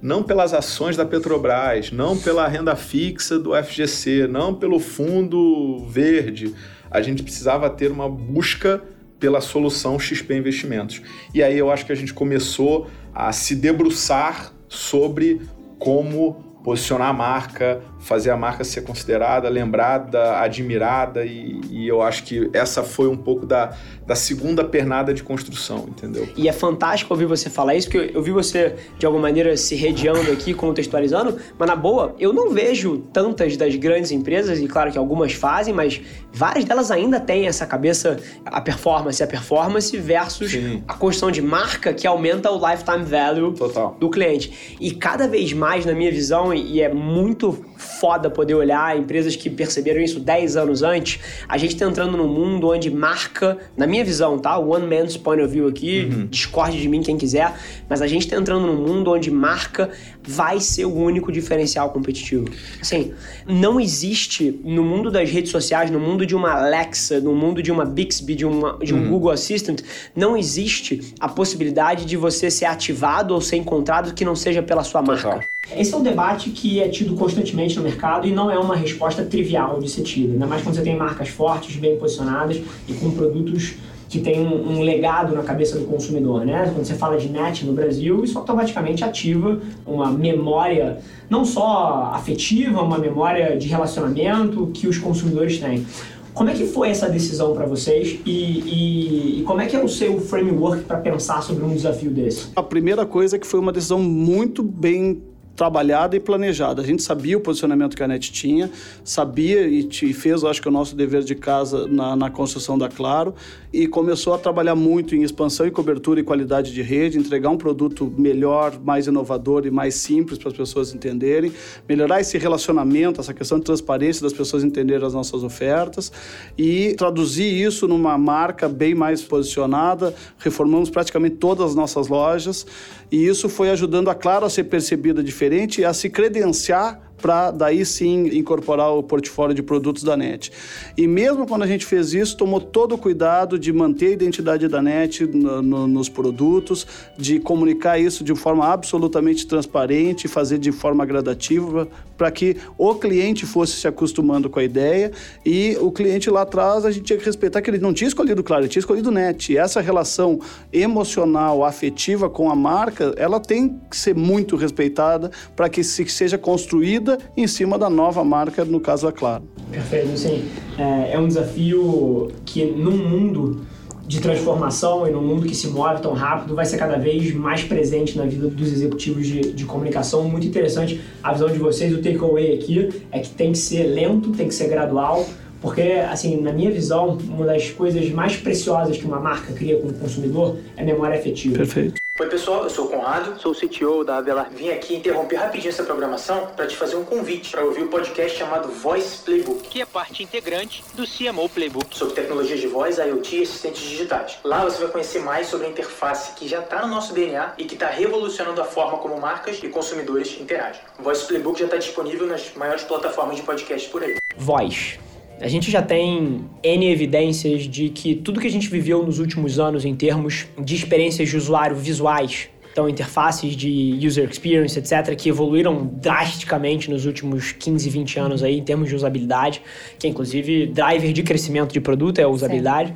não 0.01 0.23
pelas 0.23 0.53
ações 0.53 0.95
da 0.95 1.05
Petrobras, 1.05 1.91
não 1.91 2.17
pela 2.17 2.47
renda 2.47 2.75
fixa 2.75 3.37
do 3.37 3.51
FGC, 3.61 4.27
não 4.27 4.55
pelo 4.55 4.79
fundo 4.79 5.85
verde. 5.87 6.55
A 6.89 7.01
gente 7.01 7.21
precisava 7.21 7.69
ter 7.69 7.91
uma 7.91 8.09
busca 8.09 8.81
pela 9.19 9.41
solução 9.41 9.99
XP 9.99 10.35
Investimentos. 10.35 11.01
E 11.33 11.43
aí 11.43 11.57
eu 11.57 11.71
acho 11.71 11.85
que 11.85 11.91
a 11.91 11.95
gente 11.95 12.13
começou 12.13 12.87
a 13.13 13.31
se 13.31 13.55
debruçar 13.55 14.53
sobre 14.67 15.41
como 15.77 16.59
posicionar 16.63 17.09
a 17.09 17.13
marca, 17.13 17.81
fazer 17.99 18.31
a 18.31 18.37
marca 18.37 18.63
ser 18.63 18.81
considerada, 18.81 19.49
lembrada, 19.49 20.39
admirada 20.39 21.25
e, 21.25 21.59
e, 21.69 21.87
eu 21.87 22.01
acho 22.01 22.23
que 22.23 22.49
essa 22.53 22.81
foi 22.81 23.07
um 23.07 23.17
pouco 23.17 23.45
da, 23.45 23.75
da 24.07 24.15
segunda 24.15 24.63
pernada 24.63 25.13
de 25.13 25.21
construção, 25.21 25.85
entendeu? 25.89 26.27
E 26.35 26.47
é 26.47 26.53
fantástico 26.53 27.13
ouvir 27.13 27.25
você 27.25 27.49
falar 27.49 27.75
isso, 27.75 27.89
porque 27.89 28.11
eu 28.15 28.21
vi 28.21 28.31
você 28.31 28.75
de 28.97 29.05
alguma 29.05 29.23
maneira 29.23 29.55
se 29.57 29.75
redeando 29.75 30.31
aqui, 30.31 30.53
contextualizando, 30.53 31.37
mas 31.57 31.67
na 31.67 31.75
boa, 31.75 32.15
eu 32.19 32.31
não 32.31 32.51
vejo 32.51 32.99
tantas 33.11 33.57
das 33.57 33.75
grandes 33.75 34.11
empresas, 34.11 34.59
e 34.59 34.67
claro 34.67 34.91
que 34.91 34.97
algumas 34.97 35.33
fazem, 35.33 35.73
mas 35.73 36.01
várias 36.31 36.63
delas 36.63 36.91
ainda 36.91 37.19
têm 37.19 37.47
essa 37.47 37.65
cabeça, 37.65 38.17
a 38.45 38.61
performance, 38.61 39.21
a 39.21 39.27
performance 39.27 39.95
versus 39.97 40.51
Sim. 40.51 40.83
a 40.87 40.93
construção 40.93 41.31
de 41.31 41.41
marca 41.41 41.93
que 41.93 42.07
aumenta 42.07 42.49
o 42.49 42.69
lifetime 42.69 43.03
value 43.03 43.53
Total. 43.53 43.95
do 43.99 44.09
cliente. 44.09 44.77
E 44.79 44.91
cada 44.91 45.27
vez 45.27 45.51
mais, 45.51 45.85
na 45.85 45.93
minha 45.93 46.11
visão, 46.11 46.53
e 46.53 46.81
é 46.81 46.91
muito 46.91 47.68
foda 47.79 48.29
poder 48.29 48.55
olhar 48.55 48.97
empresas 48.97 49.37
que 49.37 49.49
perceberam 49.49 50.01
isso 50.01 50.19
10 50.19 50.57
anos 50.57 50.83
antes. 50.83 51.19
A 51.47 51.57
gente 51.57 51.77
tá 51.77 51.85
entrando 51.85 52.17
num 52.17 52.27
mundo 52.27 52.69
onde 52.69 52.91
marca, 52.91 53.57
na 53.77 53.87
minha 53.87 54.03
visão, 54.03 54.37
tá? 54.37 54.59
One 54.59 54.85
man's 54.85 55.15
point 55.15 55.41
of 55.41 55.51
view 55.51 55.65
aqui, 55.65 56.09
uhum. 56.11 56.27
discorde 56.27 56.79
de 56.79 56.89
mim 56.89 57.01
quem 57.01 57.17
quiser, 57.17 57.53
mas 57.87 58.01
a 58.01 58.07
gente 58.07 58.27
tá 58.27 58.35
entrando 58.35 58.67
num 58.67 58.85
mundo 58.85 59.11
onde 59.11 59.31
marca 59.31 59.89
vai 60.29 60.59
ser 60.59 60.85
o 60.85 60.93
único 60.93 61.31
diferencial 61.31 61.89
competitivo. 61.89 62.45
Assim, 62.79 63.13
não 63.47 63.79
existe 63.79 64.59
no 64.63 64.83
mundo 64.83 65.09
das 65.09 65.27
redes 65.27 65.49
sociais, 65.49 65.89
no 65.89 65.99
mundo 65.99 66.23
de 66.23 66.35
uma 66.35 66.51
Alexa, 66.51 67.19
no 67.19 67.33
mundo 67.33 67.63
de 67.63 67.71
uma 67.71 67.83
Bixby, 67.83 68.35
de, 68.35 68.45
uma, 68.45 68.77
de 68.77 68.93
um 68.93 68.99
uhum. 68.99 69.09
Google 69.09 69.31
Assistant, 69.31 69.81
não 70.15 70.37
existe 70.37 71.15
a 71.19 71.27
possibilidade 71.27 72.05
de 72.05 72.15
você 72.15 72.51
ser 72.51 72.65
ativado 72.65 73.33
ou 73.33 73.41
ser 73.41 73.57
encontrado 73.57 74.13
que 74.13 74.23
não 74.23 74.35
seja 74.35 74.61
pela 74.61 74.83
sua 74.83 75.01
marca. 75.01 75.47
Esse 75.75 75.93
é 75.93 75.97
um 75.97 76.03
debate 76.03 76.51
que 76.51 76.79
é 76.79 76.87
tido 76.87 77.15
constantemente 77.15 77.75
no 77.75 77.83
mercado 77.83 78.27
e 78.27 78.31
não 78.31 78.51
é 78.51 78.59
uma 78.59 78.75
resposta 78.75 79.25
trivial 79.25 79.79
de 79.79 79.89
ser 79.89 80.03
tida, 80.03 80.33
ainda 80.33 80.45
mais 80.45 80.61
quando 80.61 80.75
você 80.75 80.83
tem 80.83 80.95
marcas 80.95 81.29
fortes, 81.29 81.75
bem 81.75 81.97
posicionadas 81.97 82.61
e 82.87 82.93
com 82.93 83.09
produtos 83.11 83.73
que 84.09 84.19
tem 84.19 84.41
um, 84.41 84.71
um, 84.71 84.81
legado 84.81 85.35
na 85.35 85.43
cabeça 85.43 85.77
do 85.77 85.85
consumidor, 85.85 86.43
né? 86.43 86.71
Quando 86.73 86.83
você 86.83 86.95
fala 86.95 87.15
de 87.15 87.29
net 87.29 87.63
no 87.63 87.73
Brasil, 87.73 88.23
isso 88.23 88.37
automaticamente 88.39 89.03
ativa 89.03 89.61
uma 89.85 90.11
memória 90.11 90.97
não 91.29 91.45
só 91.45 92.11
afetiva, 92.13 92.81
uma 92.81 92.97
memória 92.97 93.55
de 93.55 93.67
relacionamento 93.67 94.71
que 94.73 94.87
os 94.87 94.97
consumidores 94.97 95.59
têm. 95.59 95.85
Como 96.33 96.49
é 96.49 96.53
que 96.53 96.65
foi 96.65 96.89
essa 96.89 97.07
decisão 97.07 97.53
para 97.53 97.65
vocês 97.65 98.19
e, 98.25 98.31
e, 98.31 99.39
e, 99.39 99.43
como 99.43 99.61
é 99.61 99.65
que 99.65 99.75
é 99.75 99.83
o 99.83 99.89
seu 99.89 100.19
framework 100.19 100.83
para 100.83 100.97
pensar 100.97 101.43
sobre 101.43 101.63
um 101.63 101.73
desafio 101.73 102.09
desse? 102.09 102.47
A 102.55 102.63
primeira 102.63 103.05
coisa 103.05 103.35
é 103.35 103.39
que 103.39 103.45
foi 103.45 103.59
uma 103.59 103.71
decisão 103.71 103.99
muito 104.01 104.63
bem 104.63 105.21
trabalhada 105.59 106.15
e 106.15 106.21
planejada. 106.21 106.81
A 106.81 106.85
gente 106.85 107.03
sabia 107.03 107.37
o 107.37 107.41
posicionamento 107.41 107.93
que 107.93 108.01
a 108.01 108.07
NET 108.07 108.31
tinha, 108.31 108.71
sabia 109.03 109.67
e, 109.67 110.13
fez, 110.13 110.41
acho 110.45 110.61
que, 110.61 110.69
o 110.69 110.71
nosso 110.71 110.95
dever 110.95 111.21
de 111.21 111.35
casa 111.35 111.85
na, 111.85 112.15
na, 112.15 112.29
construção 112.29 112.77
da 112.77 112.87
Claro 112.87 113.35
e 113.73 113.85
começou 113.85 114.33
a 114.33 114.37
trabalhar 114.37 114.75
muito 114.75 115.13
em 115.15 115.21
expansão 115.21 115.67
e 115.67 115.71
cobertura 115.71 116.21
e 116.21 116.23
qualidade 116.23 116.73
de 116.73 116.81
rede, 116.81 117.17
entregar 117.17 117.49
um 117.49 117.57
produto 117.57 118.11
melhor, 118.17 118.79
mais 118.81 119.05
inovador 119.05 119.65
e 119.65 119.71
mais 119.71 119.95
simples 119.95 120.39
para 120.39 120.47
as 120.47 120.55
pessoas 120.55 120.93
entenderem, 120.93 121.51
melhorar 121.87 122.21
esse 122.21 122.37
relacionamento, 122.37 123.19
essa 123.19 123.33
questão 123.33 123.59
de 123.59 123.65
transparência 123.65 124.23
das 124.23 124.31
pessoas 124.31 124.63
entenderem 124.63 125.05
as 125.05 125.13
nossas 125.13 125.43
ofertas 125.43 126.09
e 126.57 126.95
traduzir 126.97 127.53
isso 127.53 127.85
numa 127.85 128.17
marca 128.17 128.69
bem 128.69 128.95
mais 128.95 129.21
posicionada. 129.21 130.15
Reformamos 130.37 130.89
praticamente 130.89 131.35
todas 131.35 131.71
as 131.71 131.75
nossas 131.75 132.07
lojas 132.07 132.65
e 133.11 133.27
isso 133.27 133.49
foi 133.49 133.69
ajudando 133.71 134.09
a 134.09 134.15
Claro 134.15 134.45
a 134.45 134.49
ser 134.49 134.65
percebida 134.65 135.21
diferente 135.21 135.48
e 135.81 135.85
a 135.85 135.93
se 135.93 136.09
credenciar 136.09 137.08
para 137.21 137.51
daí 137.51 137.85
sim 137.85 138.27
incorporar 138.37 138.91
o 138.91 139.03
portfólio 139.03 139.55
de 139.55 139.63
produtos 139.63 140.03
da 140.03 140.17
NET. 140.17 140.51
E 140.97 141.07
mesmo 141.07 141.47
quando 141.47 141.63
a 141.63 141.67
gente 141.67 141.85
fez 141.85 142.13
isso, 142.13 142.35
tomou 142.35 142.59
todo 142.59 142.95
o 142.95 142.97
cuidado 142.97 143.57
de 143.57 143.71
manter 143.71 144.07
a 144.07 144.11
identidade 144.11 144.67
da 144.67 144.81
NET 144.81 145.25
no, 145.25 145.61
no, 145.61 145.87
nos 145.87 146.09
produtos, 146.09 146.85
de 147.17 147.39
comunicar 147.39 147.99
isso 147.99 148.23
de 148.23 148.35
forma 148.35 148.67
absolutamente 148.67 149.47
transparente, 149.47 150.27
fazer 150.27 150.57
de 150.57 150.71
forma 150.71 151.05
gradativa, 151.05 151.87
para 152.17 152.29
que 152.29 152.57
o 152.77 152.95
cliente 152.95 153.45
fosse 153.45 153.73
se 153.73 153.87
acostumando 153.87 154.49
com 154.49 154.59
a 154.59 154.63
ideia 154.63 155.11
e 155.45 155.77
o 155.79 155.89
cliente 155.89 156.29
lá 156.29 156.41
atrás 156.41 156.83
a 156.85 156.91
gente 156.91 157.05
tinha 157.05 157.17
que 157.17 157.25
respeitar 157.25 157.61
que 157.61 157.69
ele 157.69 157.77
não 157.77 157.93
tinha 157.93 158.07
escolhido 158.07 158.43
Claro, 158.43 158.63
ele 158.63 158.69
tinha 158.69 158.81
escolhido 158.81 159.11
NET. 159.11 159.53
E 159.53 159.57
essa 159.57 159.79
relação 159.79 160.39
emocional, 160.73 161.63
afetiva 161.63 162.29
com 162.29 162.49
a 162.49 162.55
marca, 162.55 163.13
ela 163.15 163.39
tem 163.39 163.79
que 163.89 163.95
ser 163.95 164.15
muito 164.15 164.55
respeitada 164.55 165.31
para 165.55 165.69
que 165.69 165.83
se 165.83 166.05
seja 166.07 166.37
construída 166.37 167.08
em 167.35 167.47
cima 167.47 167.77
da 167.77 167.89
nova 167.89 168.23
marca, 168.23 168.65
no 168.65 168.79
caso 168.79 169.07
a 169.07 169.11
Claro. 169.11 169.43
Perfeito, 169.71 170.17
sim. 170.17 170.45
É, 170.77 171.13
é 171.13 171.19
um 171.19 171.27
desafio 171.27 172.31
que 172.45 172.65
num 172.65 172.97
mundo 172.97 173.61
de 174.07 174.19
transformação 174.19 175.07
e 175.07 175.11
num 175.11 175.21
mundo 175.21 175.45
que 175.45 175.53
se 175.53 175.67
move 175.67 176.01
tão 176.01 176.13
rápido 176.13 176.55
vai 176.55 176.65
ser 176.65 176.77
cada 176.77 176.97
vez 176.97 177.31
mais 177.35 177.63
presente 177.63 178.17
na 178.17 178.25
vida 178.25 178.47
dos 178.47 178.71
executivos 178.71 179.27
de, 179.27 179.53
de 179.53 179.65
comunicação. 179.65 180.23
Muito 180.23 180.47
interessante 180.47 180.99
a 181.21 181.31
visão 181.31 181.47
de 181.47 181.59
vocês. 181.59 181.93
O 181.93 182.01
takeaway 182.01 182.55
aqui 182.55 182.89
é 183.11 183.19
que 183.19 183.29
tem 183.29 183.51
que 183.51 183.57
ser 183.59 183.83
lento, 183.83 184.31
tem 184.31 184.47
que 184.47 184.53
ser 184.55 184.67
gradual, 184.67 185.27
Porque, 185.61 185.81
assim, 185.81 186.41
na 186.41 186.53
minha 186.53 186.71
visão, 186.71 187.17
uma 187.27 187.45
das 187.45 187.69
coisas 187.69 188.09
mais 188.11 188.37
preciosas 188.37 188.97
que 188.97 189.05
uma 189.05 189.19
marca 189.19 189.51
cria 189.53 189.77
com 189.77 189.89
o 189.89 189.93
consumidor 189.93 190.57
é 190.77 190.83
memória 190.83 191.19
afetiva. 191.19 191.57
Perfeito. 191.57 191.98
Oi, 192.19 192.27
pessoal, 192.27 192.63
eu 192.65 192.69
sou 192.69 192.87
o 192.87 192.89
Conrado, 192.89 193.39
sou 193.39 193.53
o 193.53 193.55
CTO 193.55 194.03
da 194.03 194.17
Avelar. 194.17 194.49
Vim 194.51 194.71
aqui 194.71 194.93
interromper 194.93 195.37
rapidinho 195.37 195.69
essa 195.69 195.85
programação 195.85 196.47
para 196.47 196.67
te 196.67 196.75
fazer 196.75 196.97
um 196.97 197.05
convite 197.05 197.49
para 197.49 197.63
ouvir 197.63 197.83
o 197.83 197.85
um 197.85 197.87
podcast 197.87 198.37
chamado 198.37 198.67
Voice 198.67 199.19
Playbook, 199.23 199.69
que 199.69 199.81
é 199.81 199.85
parte 199.85 200.21
integrante 200.21 200.83
do 200.95 201.05
CMO 201.07 201.47
Playbook, 201.47 201.97
sobre 201.97 202.15
tecnologias 202.15 202.59
de 202.59 202.67
voz, 202.67 202.97
IoT 202.97 203.37
e 203.37 203.43
assistentes 203.43 203.83
digitais. 203.83 204.37
Lá 204.43 204.65
você 204.65 204.81
vai 204.81 204.91
conhecer 204.91 205.19
mais 205.19 205.47
sobre 205.47 205.67
a 205.67 205.69
interface 205.69 206.33
que 206.33 206.45
já 206.45 206.59
está 206.59 206.85
no 206.85 206.93
nosso 206.93 207.13
DNA 207.13 207.53
e 207.57 207.63
que 207.63 207.75
está 207.75 207.87
revolucionando 207.87 208.61
a 208.61 208.65
forma 208.65 208.97
como 208.97 209.17
marcas 209.17 209.63
e 209.63 209.69
consumidores 209.69 210.37
interagem. 210.41 210.81
O 210.99 211.03
Voice 211.03 211.25
Playbook 211.25 211.57
já 211.57 211.67
está 211.67 211.77
disponível 211.77 212.27
nas 212.27 212.53
maiores 212.53 212.83
plataformas 212.83 213.37
de 213.37 213.43
podcast 213.43 213.87
por 213.89 214.03
aí. 214.03 214.17
Voz 214.35 214.99
a 215.41 215.47
gente 215.47 215.71
já 215.71 215.81
tem 215.81 216.45
N 216.61 216.91
evidências 216.91 217.63
de 217.63 217.89
que 217.89 218.15
tudo 218.15 218.39
que 218.39 218.47
a 218.47 218.51
gente 218.51 218.69
viveu 218.69 219.05
nos 219.05 219.19
últimos 219.19 219.59
anos 219.59 219.85
em 219.85 219.95
termos 219.95 220.47
de 220.59 220.75
experiências 220.75 221.29
de 221.29 221.37
usuário 221.37 221.75
visuais, 221.75 222.49
então 222.71 222.89
interfaces 222.89 223.55
de 223.55 223.97
user 224.05 224.29
experience, 224.29 224.77
etc., 224.77 225.15
que 225.15 225.29
evoluíram 225.29 225.89
drasticamente 225.93 226.89
nos 226.89 227.05
últimos 227.05 227.51
15, 227.51 227.89
20 227.89 228.19
anos 228.19 228.43
aí 228.43 228.59
em 228.59 228.63
termos 228.63 228.89
de 228.89 228.95
usabilidade, 228.95 229.61
que 229.97 230.07
é 230.07 230.09
inclusive 230.09 230.67
driver 230.67 231.11
de 231.13 231.23
crescimento 231.23 231.73
de 231.73 231.81
produto 231.81 232.19
é 232.19 232.23
a 232.23 232.29
usabilidade. 232.29 232.93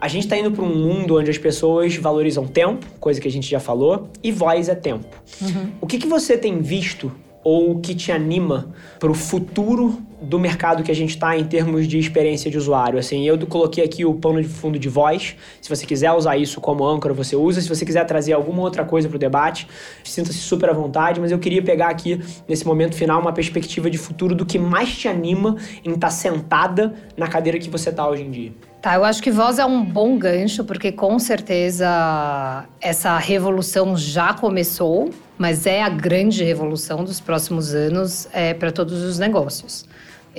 A 0.00 0.08
gente 0.08 0.24
está 0.24 0.38
indo 0.38 0.50
para 0.50 0.64
um 0.64 0.74
mundo 0.74 1.18
onde 1.18 1.30
as 1.30 1.36
pessoas 1.36 1.94
valorizam 1.96 2.46
tempo, 2.46 2.86
coisa 2.98 3.20
que 3.20 3.28
a 3.28 3.30
gente 3.30 3.50
já 3.50 3.60
falou, 3.60 4.08
e 4.22 4.32
voz 4.32 4.68
é 4.68 4.74
tempo. 4.74 5.06
Uhum. 5.42 5.72
O 5.80 5.86
que, 5.86 5.98
que 5.98 6.06
você 6.06 6.38
tem 6.38 6.60
visto 6.60 7.12
ou 7.44 7.78
que 7.80 7.94
te 7.94 8.12
anima 8.12 8.74
para 8.98 9.10
o 9.10 9.14
futuro 9.14 10.00
do 10.20 10.38
mercado 10.38 10.82
que 10.82 10.90
a 10.90 10.94
gente 10.94 11.10
está 11.10 11.36
em 11.36 11.44
termos 11.44 11.88
de 11.88 11.98
experiência 11.98 12.50
de 12.50 12.58
usuário. 12.58 12.98
Assim, 12.98 13.26
eu 13.26 13.38
coloquei 13.46 13.82
aqui 13.82 14.04
o 14.04 14.14
pano 14.14 14.42
de 14.42 14.48
fundo 14.48 14.78
de 14.78 14.88
voz. 14.88 15.36
Se 15.60 15.68
você 15.68 15.86
quiser 15.86 16.12
usar 16.12 16.36
isso 16.36 16.60
como 16.60 16.84
âncora, 16.84 17.14
você 17.14 17.34
usa. 17.34 17.60
Se 17.60 17.68
você 17.68 17.84
quiser 17.84 18.04
trazer 18.04 18.32
alguma 18.32 18.62
outra 18.62 18.84
coisa 18.84 19.08
para 19.08 19.16
o 19.16 19.18
debate, 19.18 19.66
sinta-se 20.04 20.38
super 20.38 20.70
à 20.70 20.72
vontade. 20.72 21.20
Mas 21.20 21.30
eu 21.30 21.38
queria 21.38 21.62
pegar 21.62 21.88
aqui, 21.88 22.20
nesse 22.46 22.66
momento 22.66 22.94
final, 22.94 23.20
uma 23.20 23.32
perspectiva 23.32 23.88
de 23.88 23.96
futuro 23.98 24.34
do 24.34 24.44
que 24.44 24.58
mais 24.58 24.96
te 24.96 25.08
anima 25.08 25.56
em 25.84 25.92
estar 25.92 26.08
tá 26.08 26.10
sentada 26.10 26.94
na 27.16 27.26
cadeira 27.26 27.58
que 27.58 27.70
você 27.70 27.90
está 27.90 28.08
hoje 28.08 28.22
em 28.22 28.30
dia. 28.30 28.52
Tá, 28.82 28.94
eu 28.94 29.04
acho 29.04 29.22
que 29.22 29.30
voz 29.30 29.58
é 29.58 29.64
um 29.64 29.84
bom 29.84 30.16
gancho, 30.16 30.64
porque 30.64 30.90
com 30.90 31.18
certeza 31.18 32.66
essa 32.80 33.18
revolução 33.18 33.94
já 33.94 34.32
começou, 34.32 35.10
mas 35.36 35.66
é 35.66 35.82
a 35.82 35.88
grande 35.90 36.42
revolução 36.42 37.04
dos 37.04 37.20
próximos 37.20 37.74
anos 37.74 38.26
é, 38.32 38.54
para 38.54 38.72
todos 38.72 39.02
os 39.02 39.18
negócios. 39.18 39.84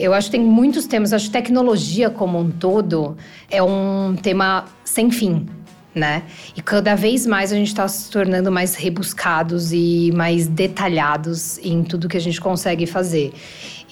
Eu 0.02 0.16
acho 0.16 0.32
que 0.32 0.38
tem 0.38 0.42
muitos 0.42 0.88
temas, 0.88 1.14
acho 1.14 1.28
que 1.28 1.32
tecnologia 1.32 2.10
como 2.10 2.40
um 2.40 2.50
todo 2.50 3.16
é 3.52 3.62
um 3.62 4.16
tema 4.16 4.66
sem 4.84 5.12
fim, 5.12 5.46
né? 5.94 6.24
E 6.56 6.62
cada 6.62 6.96
vez 6.96 7.28
mais 7.28 7.54
a 7.54 7.56
gente 7.56 7.68
está 7.68 7.88
se 7.88 8.10
tornando 8.10 8.52
mais 8.52 8.74
rebuscados 8.74 9.72
e 9.72 10.12
mais 10.16 10.48
detalhados 10.48 11.60
em 11.60 11.84
tudo 11.84 12.10
que 12.10 12.18
a 12.18 12.22
gente 12.22 12.42
consegue 12.42 12.88
fazer. 12.88 13.32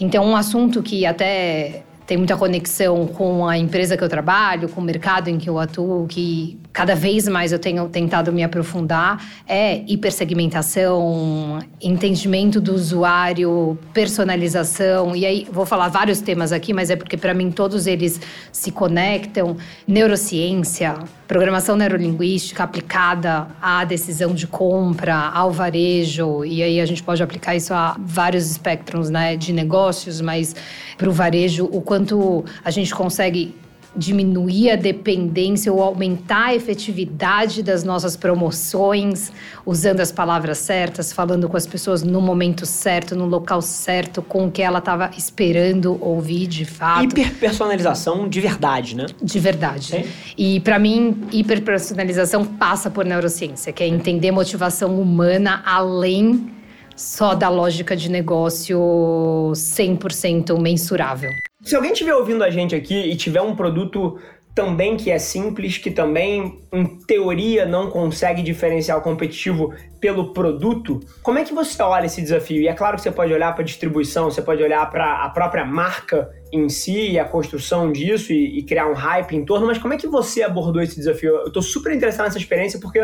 Então, 0.02 0.26
um 0.26 0.36
assunto 0.36 0.82
que 0.82 1.06
até 1.06 1.84
tem 2.08 2.18
muita 2.18 2.36
conexão 2.36 3.06
com 3.06 3.48
a 3.48 3.56
empresa 3.56 3.96
que 3.96 4.04
eu 4.04 4.10
trabalho, 4.10 4.68
com 4.68 4.82
o 4.82 4.84
mercado 4.84 5.28
em 5.28 5.38
que 5.38 5.48
eu 5.48 5.60
atuo, 5.60 6.08
que 6.08 6.58
cada 6.80 6.96
vez 6.96 7.28
mais 7.28 7.52
eu 7.52 7.60
tenho 7.60 7.90
tentado 7.90 8.32
me 8.32 8.42
aprofundar, 8.42 9.22
é 9.46 9.84
hipersegmentação, 9.86 11.60
entendimento 11.82 12.62
do 12.62 12.74
usuário, 12.74 13.78
personalização. 13.94 15.14
E 15.14 15.26
aí 15.26 15.46
vou 15.52 15.66
falar 15.66 15.90
vários 15.90 16.22
temas 16.22 16.54
aqui, 16.54 16.72
mas 16.72 16.90
é 16.90 16.96
porque 16.96 17.18
para 17.18 17.34
mim 17.34 17.52
todos 17.52 17.86
eles 17.86 18.22
se 18.50 18.72
conectam. 18.72 19.58
Neurociência, 19.86 20.96
programação 21.28 21.76
neurolinguística 21.76 22.64
aplicada 22.64 23.48
à 23.62 23.84
decisão 23.84 24.34
de 24.34 24.48
compra, 24.48 25.16
ao 25.34 25.52
varejo, 25.52 26.46
e 26.46 26.64
aí 26.64 26.80
a 26.80 26.86
gente 26.86 27.04
pode 27.04 27.22
aplicar 27.22 27.58
isso 27.58 27.74
a 27.74 27.98
vários 28.00 28.50
espectros 28.50 29.10
né, 29.10 29.36
de 29.36 29.52
negócios, 29.52 30.22
mas 30.22 30.56
para 30.98 31.10
o 31.10 31.12
varejo, 31.12 31.66
o 31.66 31.82
quanto 31.82 32.46
a 32.64 32.72
gente 32.72 32.96
consegue 32.96 33.54
diminuir 34.00 34.72
a 34.72 34.76
dependência 34.76 35.72
ou 35.72 35.84
aumentar 35.84 36.48
a 36.48 36.56
efetividade 36.56 37.62
das 37.62 37.84
nossas 37.84 38.16
promoções, 38.16 39.32
usando 39.66 40.00
as 40.00 40.12
palavras 40.12 40.58
certas, 40.58 41.12
falando 41.12 41.50
com 41.50 41.58
as 41.58 41.68
pessoas 41.68 42.02
no 42.02 42.22
momento 42.22 42.66
certo, 42.66 43.16
no 43.16 43.26
local 43.26 43.62
certo, 43.62 44.22
com 44.22 44.48
o 44.48 44.52
que 44.52 44.62
ela 44.62 44.80
estava 44.80 45.12
esperando 45.18 45.98
ouvir 46.02 46.48
de 46.48 46.64
fato. 46.66 47.04
Hiperpersonalização 47.04 48.28
de 48.28 48.40
verdade, 48.40 48.96
né? 48.96 49.06
De 49.22 49.40
verdade. 49.40 49.86
Sim. 49.86 50.06
E 50.38 50.60
para 50.62 50.80
mim, 50.80 51.26
hiperpersonalização 51.32 52.46
passa 52.46 52.90
por 52.90 53.06
neurociência, 53.06 53.74
que 53.74 53.84
é 53.84 53.88
entender 53.88 54.32
motivação 54.32 55.00
humana 55.00 55.62
além 55.66 56.52
só 56.96 57.34
da 57.34 57.50
lógica 57.50 57.96
de 57.96 58.10
negócio 58.10 58.78
100% 59.54 60.60
mensurável. 60.60 61.32
Se 61.62 61.76
alguém 61.76 61.92
estiver 61.92 62.16
ouvindo 62.16 62.44
a 62.44 62.50
gente 62.50 62.74
aqui 62.74 62.96
e 62.96 63.16
tiver 63.16 63.42
um 63.42 63.56
produto 63.56 64.18
também 64.56 64.98
que 64.98 65.12
é 65.12 65.20
simples, 65.20 65.78
que 65.78 65.92
também, 65.92 66.64
em 66.72 66.86
teoria, 66.86 67.66
não 67.66 67.90
consegue 67.90 68.42
diferenciar 68.42 68.98
o 68.98 69.02
competitivo 69.02 69.74
pelo 70.00 70.34
produto, 70.34 71.00
como 71.22 71.38
é 71.38 71.44
que 71.44 71.54
você 71.54 71.82
olha 71.82 72.06
esse 72.06 72.22
desafio? 72.22 72.62
E 72.62 72.68
é 72.68 72.74
claro 72.74 72.96
que 72.96 73.04
você 73.04 73.12
pode 73.12 73.34
olhar 73.34 73.54
para 73.54 73.62
a 73.62 73.66
distribuição, 73.66 74.26
você 74.32 74.42
pode 74.42 74.64
olhar 74.64 74.90
para 74.90 75.24
a 75.24 75.30
própria 75.30 75.66
marca 75.66 76.30
em 76.52 76.68
si 76.68 77.12
e 77.12 77.20
a 77.20 77.26
construção 77.26 77.92
disso 77.92 78.34
e, 78.34 78.60
e, 78.60 78.64
criar 78.64 78.88
um 78.90 78.94
hype 78.94 79.36
em 79.36 79.46
torno, 79.46 79.68
mas 79.68 79.78
como 79.78 79.94
é 79.94 79.98
que 79.98 80.08
você 80.08 80.42
abordou 80.42 80.82
esse 80.82 80.96
desafio? 80.96 81.36
Eu 81.36 81.48
estou 81.48 81.62
super 81.62 81.94
interessado 81.94 82.26
nessa 82.26 82.38
experiência 82.38 82.80
porque 82.80 83.00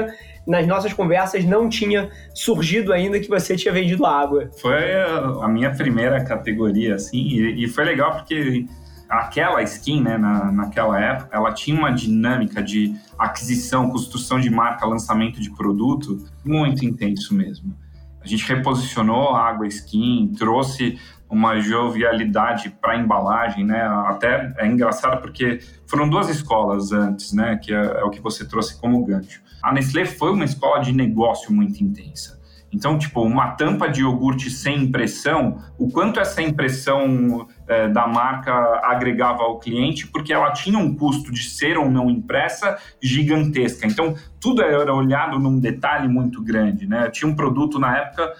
nas 0.47 0.65
nossas 0.65 0.93
conversas 0.93 1.45
não 1.45 1.69
tinha 1.69 2.09
surgido 2.33 2.91
ainda 2.91 3.19
que 3.19 3.29
você 3.29 3.55
tinha 3.55 3.73
vendido 3.73 4.05
água. 4.05 4.49
Foi 4.59 4.93
a 5.41 5.47
minha 5.47 5.71
primeira 5.71 6.23
categoria, 6.23 6.95
assim, 6.95 7.17
e, 7.17 7.65
e 7.65 7.67
foi 7.67 7.85
legal 7.85 8.13
porque 8.17 8.65
aquela 9.09 9.61
skin, 9.63 10.01
né, 10.01 10.17
na, 10.17 10.51
naquela 10.51 10.99
época, 10.99 11.29
ela 11.35 11.53
tinha 11.53 11.77
uma 11.77 11.91
dinâmica 11.91 12.61
de 12.61 12.95
aquisição, 13.17 13.89
construção 13.89 14.39
de 14.39 14.49
marca, 14.49 14.85
lançamento 14.85 15.39
de 15.39 15.51
produto 15.51 16.25
muito 16.43 16.83
intenso 16.83 17.33
mesmo. 17.33 17.75
A 18.21 18.27
gente 18.27 18.43
reposicionou 18.47 19.35
a 19.35 19.47
água 19.47 19.67
skin, 19.67 20.33
trouxe 20.35 20.97
uma 21.36 21.60
jovialidade 21.60 22.70
para 22.82 22.96
embalagem, 22.96 23.65
né? 23.65 23.82
Até 24.08 24.54
é 24.58 24.65
engraçado 24.65 25.22
porque 25.22 25.60
foram 25.86 26.10
duas 26.10 26.30
escolas 26.30 26.94
antes, 26.94 27.34
né? 27.34 27.60
Que 27.62 27.74
é, 27.74 27.77
é 27.77 28.04
o 28.06 28.10
que 28.10 28.22
você 28.22 28.48
trouxe 28.48 28.80
como 28.80 29.04
gancho. 29.06 29.42
A 29.62 29.74
Nestlé 29.74 30.06
foi 30.06 30.32
uma 30.32 30.46
escola 30.46 30.80
de 30.80 30.94
negócio 30.94 31.51
muito 31.51 31.84
intensa. 31.84 32.39
Então, 32.72 32.98
tipo, 32.98 33.22
uma 33.22 33.51
tampa 33.51 33.89
de 33.89 34.01
iogurte 34.01 34.50
sem 34.50 34.84
impressão, 34.84 35.62
o 35.77 35.89
quanto 35.89 36.22
essa 36.22 36.42
impressão 36.42 37.48
é, 37.68 37.88
da 37.89 38.08
marca 38.08 38.54
agregava 38.84 39.44
ao 39.44 39.60
cliente, 39.60 40.08
porque 40.08 40.32
ela 40.32 40.51
tinha 40.51 40.77
um 40.77 40.96
custo 40.96 41.32
de 41.34 41.44
ser 41.44 41.77
ou 41.77 41.89
não 41.92 42.10
impressa 42.10 42.77
gigantesca. 43.01 43.86
Então, 43.86 44.15
tudo 44.39 44.62
era 44.62 44.94
olhado 44.94 45.38
num 45.38 45.60
detalhe 45.60 46.08
muito 46.08 46.42
grande, 46.42 46.88
né? 46.88 47.10
Tinha 47.10 47.30
um 47.30 47.36
produto 47.36 47.77
na 47.77 47.98
época 47.98 48.34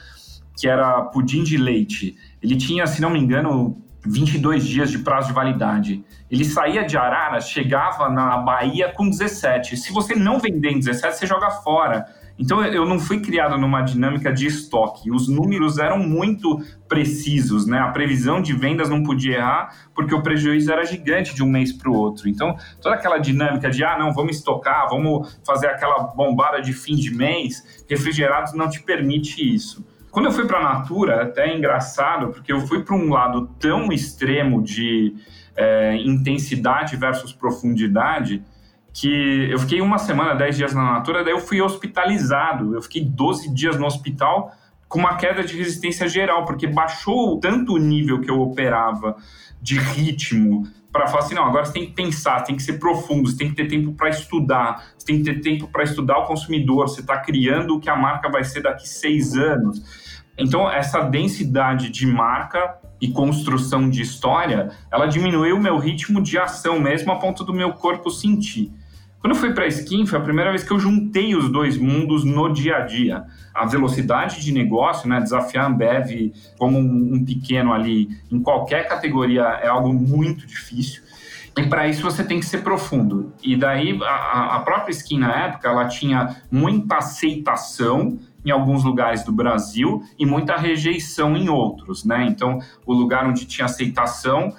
que 0.58 0.68
era 0.68 1.02
pudim 1.04 1.44
de 1.44 1.58
leite. 1.58 2.16
Ele 2.46 2.56
tinha, 2.56 2.86
se 2.86 3.02
não 3.02 3.10
me 3.10 3.18
engano, 3.20 3.76
22 4.06 4.64
dias 4.64 4.92
de 4.92 5.00
prazo 5.00 5.30
de 5.30 5.34
validade. 5.34 6.06
Ele 6.30 6.46
saía 6.46 6.86
de 6.86 6.96
Araras, 6.96 7.50
chegava 7.50 8.08
na 8.08 8.38
Bahia 8.38 8.94
com 8.96 9.10
17. 9.10 9.76
Se 9.76 9.92
você 9.92 10.14
não 10.16 10.38
vender 10.38 10.70
em 10.70 10.78
17, 10.78 11.18
você 11.18 11.26
joga 11.26 11.50
fora. 11.50 12.06
Então 12.38 12.64
eu 12.64 12.86
não 12.86 13.00
fui 13.00 13.20
criado 13.20 13.58
numa 13.58 13.82
dinâmica 13.82 14.32
de 14.32 14.46
estoque. 14.46 15.10
Os 15.10 15.28
números 15.28 15.80
eram 15.80 15.98
muito 15.98 16.62
precisos, 16.88 17.66
né? 17.66 17.80
A 17.80 17.88
previsão 17.88 18.40
de 18.40 18.54
vendas 18.54 18.92
não 18.92 19.02
podia 19.02 19.38
errar 19.38 19.74
porque 19.96 20.14
o 20.14 20.22
prejuízo 20.22 20.72
era 20.72 20.86
gigante 20.86 21.34
de 21.34 21.42
um 21.42 21.48
mês 21.48 21.74
para 21.74 21.90
o 21.90 21.96
outro. 21.96 22.30
Então 22.30 22.56
toda 22.80 22.94
aquela 22.94 23.18
dinâmica 23.18 23.72
de 23.72 23.84
ah 23.84 23.98
não 23.98 24.14
vamos 24.14 24.36
estocar, 24.36 24.88
vamos 24.88 25.36
fazer 25.44 25.66
aquela 25.66 26.14
bombada 26.16 26.62
de 26.62 26.74
fim 26.74 26.96
de 26.96 27.10
mês, 27.10 27.84
refrigerados 27.90 28.54
não 28.54 28.70
te 28.70 28.84
permite 28.84 29.42
isso. 29.42 29.84
Quando 30.16 30.28
eu 30.28 30.32
fui 30.32 30.46
para 30.48 30.60
a 30.60 30.64
Natura, 30.76 31.24
até 31.24 31.52
é 31.52 31.58
engraçado 31.58 32.30
porque 32.30 32.50
eu 32.50 32.62
fui 32.62 32.82
para 32.86 32.96
um 32.96 33.10
lado 33.10 33.50
tão 33.60 33.92
extremo 33.92 34.64
de 34.64 35.14
é, 35.58 35.98
intensidade 35.98 36.96
versus 36.96 37.34
profundidade 37.34 38.42
que 38.94 39.50
eu 39.52 39.60
fiquei 39.60 39.82
uma 39.82 39.98
semana, 39.98 40.34
10 40.34 40.56
dias 40.56 40.74
na 40.74 40.94
Natura, 40.94 41.22
daí 41.22 41.34
eu 41.34 41.42
fui 41.42 41.62
hospitalizado. 41.62 42.74
Eu 42.74 42.82
fiquei 42.82 43.04
12 43.04 43.54
dias 43.54 43.78
no 43.78 43.86
hospital 43.86 44.54
com 44.88 45.00
uma 45.00 45.18
queda 45.18 45.44
de 45.44 45.58
resistência 45.58 46.08
geral, 46.08 46.46
porque 46.46 46.66
baixou 46.66 47.38
tanto 47.38 47.74
o 47.74 47.78
nível 47.78 48.22
que 48.22 48.32
eu 48.32 48.40
operava 48.40 49.18
de 49.62 49.78
ritmo 49.78 50.64
para 50.94 51.08
falar 51.08 51.24
assim, 51.24 51.36
não, 51.36 51.44
agora 51.44 51.66
você 51.66 51.74
tem 51.74 51.88
que 51.88 51.92
pensar, 51.92 52.40
tem 52.46 52.56
que 52.56 52.64
ser 52.64 52.80
profundo, 52.80 53.30
você 53.30 53.36
tem 53.36 53.50
que 53.50 53.56
ter 53.56 53.68
tempo 53.68 53.92
para 53.92 54.08
estudar, 54.08 54.82
você 54.98 55.08
tem 55.08 55.22
que 55.22 55.26
ter 55.26 55.42
tempo 55.42 55.68
para 55.68 55.84
estudar 55.84 56.20
o 56.20 56.24
consumidor, 56.24 56.88
você 56.88 57.02
está 57.02 57.18
criando 57.18 57.76
o 57.76 57.82
que 57.82 57.90
a 57.90 57.98
marca 57.98 58.30
vai 58.30 58.46
ser 58.46 58.62
daqui 58.62 58.88
seis 58.88 59.36
anos 59.36 60.05
Então, 60.38 60.70
essa 60.70 61.02
densidade 61.02 61.90
de 61.90 62.06
marca 62.06 62.78
e 63.00 63.10
construção 63.10 63.90
de 63.90 64.02
história, 64.02 64.72
ela 64.92 65.06
diminuiu 65.06 65.58
o 65.58 65.62
meu 65.62 65.78
ritmo 65.78 66.22
de 66.22 66.38
ação 66.38 66.80
mesmo 66.80 67.12
a 67.12 67.16
ponto 67.18 67.44
do 67.44 67.54
meu 67.54 67.74
corpo 67.74 68.10
sentir. 68.10 68.72
Quando 69.26 69.34
eu 69.34 69.40
fui 69.40 69.54
para 69.54 69.64
a 69.64 69.68
Skin, 69.68 70.06
foi 70.06 70.20
a 70.20 70.22
primeira 70.22 70.52
vez 70.52 70.64
que 70.64 70.72
eu 70.72 70.80
juntei 70.80 71.36
os 71.36 71.50
dois 71.50 71.78
mundos 71.78 72.24
no 72.24 72.48
dia 72.54 72.78
a 72.78 72.82
dia. 72.82 73.24
A 73.56 73.66
velocidade 73.66 74.40
de 74.40 74.52
negócio, 74.52 75.10
né, 75.10 75.20
desafiar 75.20 75.66
a 75.66 75.68
Ambev 75.68 76.32
como 76.60 76.78
um 76.78 77.26
pequeno 77.26 77.74
ali 77.74 78.08
em 78.32 78.40
qualquer 78.40 78.88
categoria 78.88 79.42
é 79.42 79.68
algo 79.68 79.92
muito 79.92 80.46
difícil. 80.46 81.02
E 81.58 81.64
para 81.64 81.88
isso 81.88 82.04
você 82.04 82.24
tem 82.24 82.40
que 82.40 82.46
ser 82.46 82.60
profundo. 82.60 83.34
E 83.42 83.56
daí 83.56 83.98
a, 84.04 84.58
a 84.58 84.60
própria 84.60 84.92
Skin 84.92 85.18
na 85.18 85.46
época, 85.46 85.70
ela 85.70 85.88
tinha 85.88 86.36
muita 86.52 86.98
aceitação 86.98 88.20
em 88.46 88.52
alguns 88.52 88.84
lugares 88.84 89.24
do 89.24 89.32
Brasil 89.32 90.04
e 90.20 90.26
muita 90.26 90.56
rejeição 90.56 91.36
em 91.36 91.50
outros, 91.50 92.06
né? 92.06 92.26
Então, 92.26 92.60
o 92.86 92.94
lugar 92.94 93.26
onde 93.26 93.46
tinha 93.46 93.66
aceitação 93.66 94.54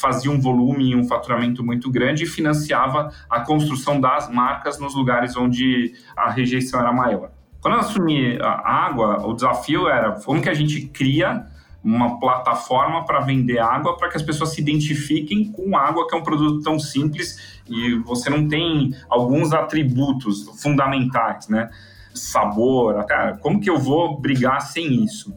fazia 0.00 0.30
um 0.30 0.40
volume 0.40 0.90
e 0.90 0.96
um 0.96 1.04
faturamento 1.04 1.64
muito 1.64 1.90
grande 1.90 2.24
e 2.24 2.26
financiava 2.26 3.12
a 3.30 3.40
construção 3.40 4.00
das 4.00 4.28
marcas 4.28 4.80
nos 4.80 4.94
lugares 4.94 5.36
onde 5.36 5.94
a 6.16 6.30
rejeição 6.30 6.80
era 6.80 6.92
maior. 6.92 7.30
Quando 7.60 7.74
eu 7.74 7.80
assumi 7.80 8.38
a 8.42 8.86
água, 8.86 9.26
o 9.26 9.32
desafio 9.32 9.88
era 9.88 10.12
como 10.12 10.42
que 10.42 10.48
a 10.48 10.54
gente 10.54 10.86
cria 10.88 11.46
uma 11.84 12.18
plataforma 12.18 13.04
para 13.04 13.20
vender 13.20 13.58
água 13.58 13.96
para 13.96 14.08
que 14.08 14.16
as 14.16 14.22
pessoas 14.22 14.54
se 14.54 14.60
identifiquem 14.60 15.52
com 15.52 15.76
água, 15.76 16.06
que 16.08 16.14
é 16.14 16.18
um 16.18 16.22
produto 16.22 16.62
tão 16.62 16.78
simples 16.78 17.60
e 17.68 17.94
você 18.00 18.30
não 18.30 18.48
tem 18.48 18.94
alguns 19.08 19.52
atributos 19.52 20.44
fundamentais, 20.62 21.48
né? 21.48 21.70
Sabor, 22.14 23.04
cara, 23.06 23.36
como 23.38 23.60
que 23.60 23.68
eu 23.68 23.78
vou 23.78 24.20
brigar 24.20 24.60
sem 24.60 25.04
isso? 25.04 25.36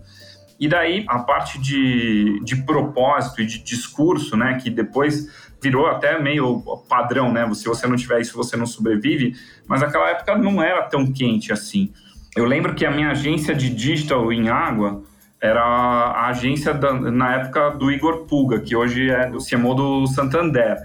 E 0.60 0.68
daí 0.68 1.06
a 1.08 1.20
parte 1.20 1.60
de, 1.60 2.40
de 2.44 2.56
propósito 2.64 3.42
e 3.42 3.46
de 3.46 3.60
discurso, 3.60 4.36
né, 4.36 4.60
que 4.62 4.70
depois 4.70 5.28
virou 5.62 5.88
até 5.88 6.20
meio 6.20 6.62
padrão, 6.88 7.32
né? 7.32 7.52
Se 7.54 7.66
você 7.66 7.88
não 7.88 7.96
tiver 7.96 8.22
isso, 8.22 8.36
você 8.36 8.56
não 8.56 8.66
sobrevive. 8.66 9.36
Mas 9.68 9.82
naquela 9.82 10.10
época 10.10 10.38
não 10.38 10.62
era 10.62 10.84
tão 10.84 11.12
quente 11.12 11.52
assim. 11.52 11.92
Eu 12.36 12.46
lembro 12.46 12.76
que 12.76 12.86
a 12.86 12.92
minha 12.92 13.12
agência 13.12 13.56
de 13.56 13.70
digital 13.70 14.32
em 14.32 14.50
água 14.50 15.04
era 15.42 15.62
a 15.62 16.28
agência 16.28 16.74
da, 16.74 16.94
na 16.94 17.36
época 17.36 17.72
do 17.72 17.92
Igor 17.92 18.26
Puga, 18.26 18.60
que 18.60 18.76
hoje 18.76 19.10
é 19.10 19.28
do 19.30 19.40
CMO 19.40 19.74
do 19.76 20.08
Santander. 20.08 20.78